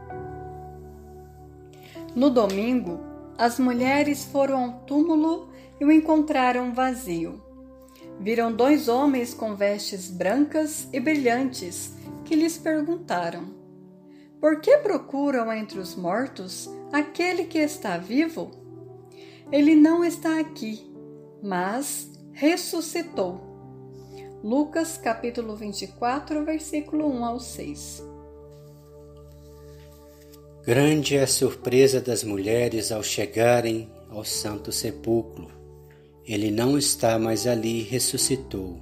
No 2.14 2.30
domingo, 2.30 3.00
as 3.36 3.58
mulheres 3.58 4.24
foram 4.24 4.66
ao 4.66 4.72
túmulo 4.86 5.48
e 5.80 5.84
o 5.84 5.90
encontraram 5.90 6.72
vazio. 6.72 7.42
Viram 8.22 8.52
dois 8.52 8.86
homens 8.86 9.34
com 9.34 9.56
vestes 9.56 10.08
brancas 10.08 10.86
e 10.92 11.00
brilhantes 11.00 11.92
que 12.24 12.36
lhes 12.36 12.56
perguntaram: 12.56 13.52
Por 14.40 14.60
que 14.60 14.76
procuram 14.76 15.52
entre 15.52 15.80
os 15.80 15.96
mortos 15.96 16.70
aquele 16.92 17.46
que 17.46 17.58
está 17.58 17.98
vivo? 17.98 18.52
Ele 19.50 19.74
não 19.74 20.04
está 20.04 20.38
aqui, 20.38 20.88
mas 21.42 22.12
ressuscitou. 22.32 23.40
Lucas 24.40 24.96
capítulo 24.96 25.56
24, 25.56 26.44
versículo 26.44 27.08
1 27.08 27.24
ao 27.24 27.40
6. 27.40 28.04
Grande 30.64 31.16
é 31.16 31.24
a 31.24 31.26
surpresa 31.26 32.00
das 32.00 32.22
mulheres 32.22 32.92
ao 32.92 33.02
chegarem 33.02 33.90
ao 34.08 34.24
Santo 34.24 34.70
Sepulcro. 34.70 35.61
Ele 36.24 36.50
não 36.50 36.78
está 36.78 37.18
mais 37.18 37.46
ali, 37.46 37.82
ressuscitou. 37.82 38.78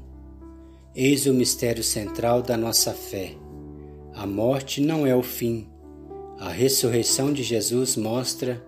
Eis 0.94 1.26
o 1.26 1.32
mistério 1.32 1.82
central 1.82 2.42
da 2.42 2.56
nossa 2.56 2.92
fé. 2.92 3.32
A 4.12 4.26
morte 4.26 4.80
não 4.80 5.06
é 5.06 5.14
o 5.14 5.22
fim. 5.22 5.66
A 6.38 6.50
ressurreição 6.50 7.32
de 7.32 7.42
Jesus 7.42 7.96
mostra 7.96 8.62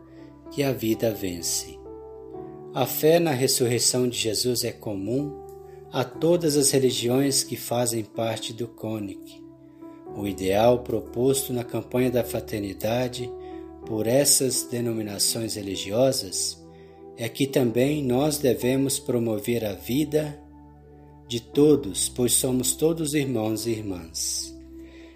que 0.50 0.62
a 0.62 0.72
vida 0.72 1.12
vence. 1.12 1.78
A 2.72 2.86
fé 2.86 3.18
na 3.18 3.32
ressurreição 3.32 4.08
de 4.08 4.16
Jesus 4.16 4.64
é 4.64 4.72
comum 4.72 5.42
a 5.92 6.04
todas 6.04 6.56
as 6.56 6.70
religiões 6.70 7.44
que 7.44 7.56
fazem 7.56 8.02
parte 8.02 8.54
do 8.54 8.66
CONIC. 8.66 9.42
O 10.16 10.26
ideal 10.26 10.78
proposto 10.78 11.52
na 11.52 11.64
campanha 11.64 12.10
da 12.10 12.24
fraternidade 12.24 13.30
por 13.86 14.06
essas 14.06 14.62
denominações 14.64 15.56
religiosas 15.56 16.61
é 17.22 17.28
que 17.28 17.46
também 17.46 18.02
nós 18.02 18.38
devemos 18.38 18.98
promover 18.98 19.64
a 19.64 19.74
vida 19.74 20.36
de 21.28 21.38
todos, 21.38 22.08
pois 22.08 22.32
somos 22.32 22.74
todos 22.74 23.14
irmãos 23.14 23.64
e 23.64 23.70
irmãs. 23.70 24.52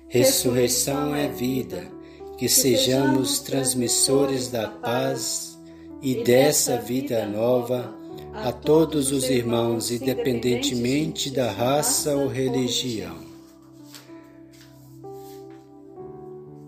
Ressurreição 0.07 1.17
é 1.17 1.27
vida, 1.27 1.91
que 2.39 2.49
sejamos 2.49 3.41
transmissores 3.41 4.47
da 4.47 4.69
paz 4.69 5.59
e 6.01 6.23
dessa 6.23 6.77
vida 6.79 7.27
nova 7.27 7.93
a 8.33 8.53
todos 8.53 9.11
os 9.11 9.29
irmãos, 9.29 9.91
independentemente 9.91 11.29
da 11.29 11.51
raça 11.51 12.15
ou 12.15 12.29
religião. 12.29 13.19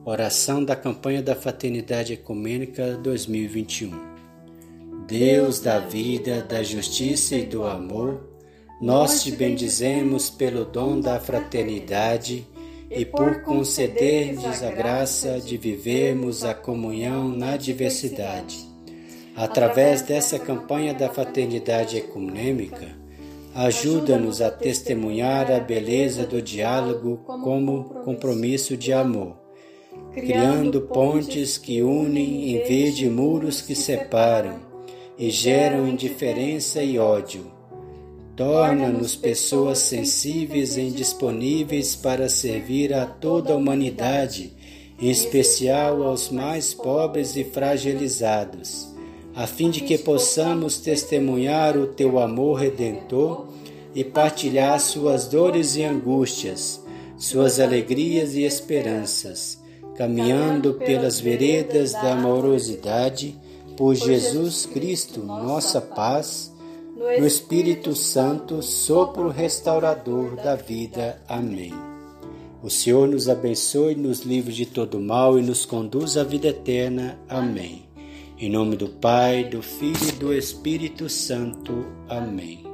Oração 0.05 0.65
da 0.65 0.75
campanha 0.75 1.23
da 1.23 1.37
Fraternidade 1.37 2.13
Ecumênica 2.13 2.97
2021. 2.97 4.18
Deus 5.09 5.59
da 5.59 5.79
vida, 5.79 6.43
da 6.43 6.63
justiça 6.63 7.35
e 7.35 7.47
do 7.47 7.65
amor, 7.65 8.29
nós 8.79 9.23
te 9.23 9.31
bendizemos 9.31 10.29
pelo 10.29 10.67
dom 10.67 11.01
da 11.01 11.19
fraternidade 11.19 12.47
e 12.91 13.07
por 13.07 13.41
conceder-nos 13.41 14.63
a 14.63 14.71
graça 14.71 15.41
de 15.41 15.57
vivermos 15.57 16.45
a 16.45 16.53
comunhão 16.53 17.31
na 17.31 17.57
diversidade. 17.57 18.69
Através 19.35 20.03
dessa 20.03 20.39
campanha 20.39 20.93
da 20.93 21.09
fraternidade 21.09 21.97
ecumênica, 21.97 22.89
ajuda-nos 23.55 24.43
a 24.43 24.51
testemunhar 24.51 25.51
a 25.51 25.59
beleza 25.59 26.27
do 26.27 26.43
diálogo 26.43 27.17
como 27.25 27.85
compromisso 28.05 28.77
de 28.77 28.93
amor, 28.93 29.39
criando 30.13 30.83
pontes 30.83 31.57
que 31.57 31.81
unem 31.81 32.55
em 32.55 32.63
vez 32.65 32.95
de 32.95 33.09
muros 33.09 33.63
que 33.63 33.75
separam 33.75 34.68
e 35.19 35.31
geram 35.31 35.89
indiferença 35.89 36.83
e 36.83 36.99
ódio. 36.99 37.51
Torna-nos 38.37 39.17
pessoas 39.17 39.79
sensíveis 39.79 40.77
e 40.77 40.91
disponíveis 40.91 41.97
para 41.97 42.29
servir 42.29 42.95
a 42.95 43.05
toda 43.05 43.53
a 43.53 43.57
humanidade, 43.57 44.53
em 45.01 45.11
especial 45.11 46.05
aos 46.05 46.31
mais 46.31 46.73
pobres 46.73 47.35
e 47.37 47.43
fragilizados, 47.43 48.95
a 49.35 49.45
fim 49.45 49.71
de 49.71 49.81
que 49.81 49.99
possamos 49.99 50.79
testemunhar 50.79 51.77
o 51.77 51.89
teu 51.89 52.21
amor 52.21 52.61
redentor 52.61 53.49
e 53.95 54.05
partilhar 54.05 54.79
suas 54.79 55.27
dores 55.27 55.75
e 55.75 55.83
angústias, 55.83 56.81
suas 57.17 57.59
alegrias 57.59 58.35
e 58.37 58.45
esperanças, 58.45 59.61
caminhando 59.97 60.75
pelas 60.75 61.19
veredas 61.19 61.93
da 61.93 62.13
amorosidade, 62.13 63.37
por 63.79 63.95
Jesus 63.95 64.67
Cristo, 64.67 65.21
nossa 65.23 65.81
paz 65.81 66.53
no 66.97 67.25
Espírito 67.25 67.95
Santo, 67.95 68.61
sopro 68.61 69.29
restaurador 69.29 70.35
da 70.35 70.57
vida. 70.57 71.23
Amém. 71.29 71.73
O 72.61 72.69
Senhor 72.69 73.07
nos 73.07 73.29
abençoe, 73.29 73.95
nos 73.95 74.23
livre 74.23 74.53
de 74.53 74.67
todo 74.67 74.99
mal 74.99 75.39
e 75.39 75.43
nos 75.43 75.65
conduz 75.65 76.17
à 76.17 76.25
vida 76.25 76.49
eterna. 76.49 77.17
Amém. 77.29 77.85
Em 78.37 78.51
nome 78.51 78.77
do 78.77 78.89
Pai, 78.89 79.45
do 79.45 79.63
Filho 79.63 80.09
e 80.09 80.13
do 80.13 80.35
Espírito 80.35 81.09
Santo. 81.09 81.87
Amém. 82.09 82.68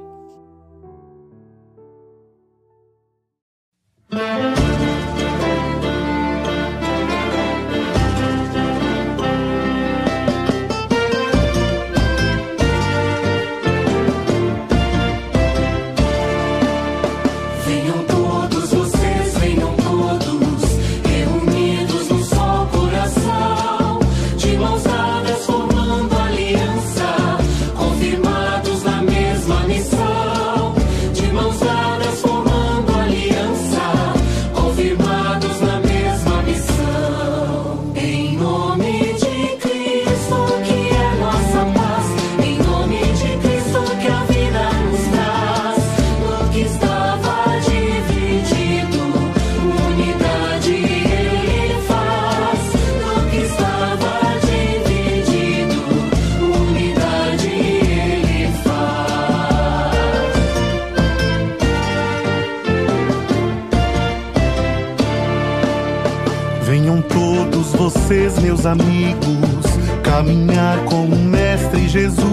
Vocês, 67.75 68.39
meus 68.39 68.65
amigos, 68.65 69.65
caminhar 70.03 70.77
com 70.85 71.05
o 71.05 71.15
Mestre 71.15 71.87
Jesus. 71.87 72.25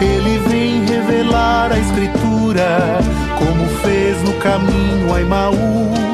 Ele 0.00 0.38
vem 0.48 0.84
revelar 0.84 1.72
a 1.72 1.78
Escritura, 1.78 2.98
como 3.38 3.66
fez 3.82 4.22
no 4.22 4.34
caminho 4.34 5.14
a 5.14 5.20
Emaús. 5.20 6.13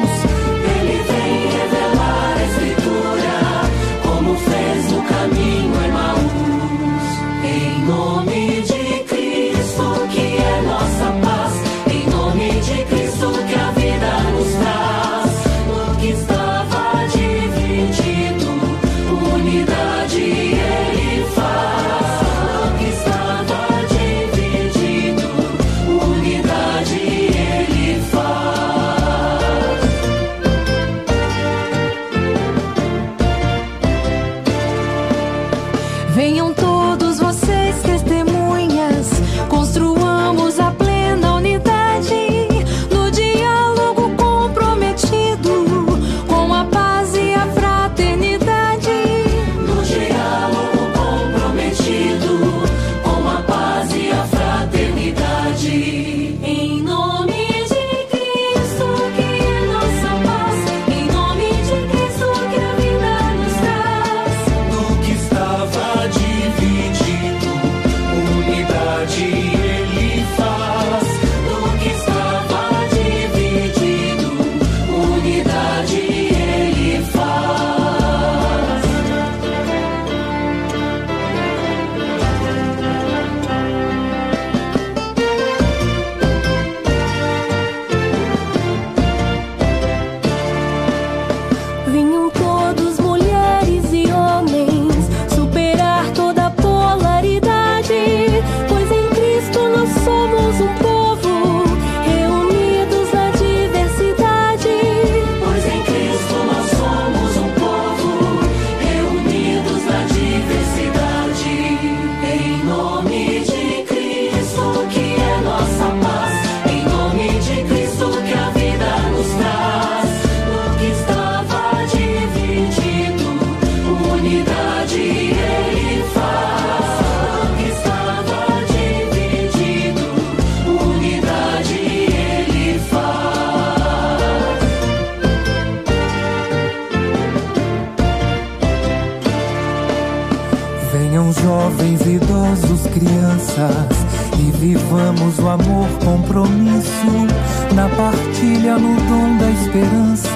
Vivamos 145.41 145.43
o 145.43 145.49
amor 145.49 145.87
compromisso 146.05 147.27
na 147.73 147.89
partilha, 147.89 148.77
no 148.77 148.95
dom 148.95 149.37
da 149.37 149.49
esperança 149.49 150.29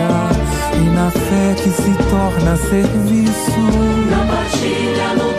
e 0.74 0.89
na 0.89 1.12
fé 1.12 1.56
que 1.56 1.70
se 1.70 1.93
torna 2.10 2.58
serviço. 2.58 3.62
Na 4.10 4.26
partilha, 4.26 5.14
no 5.16 5.35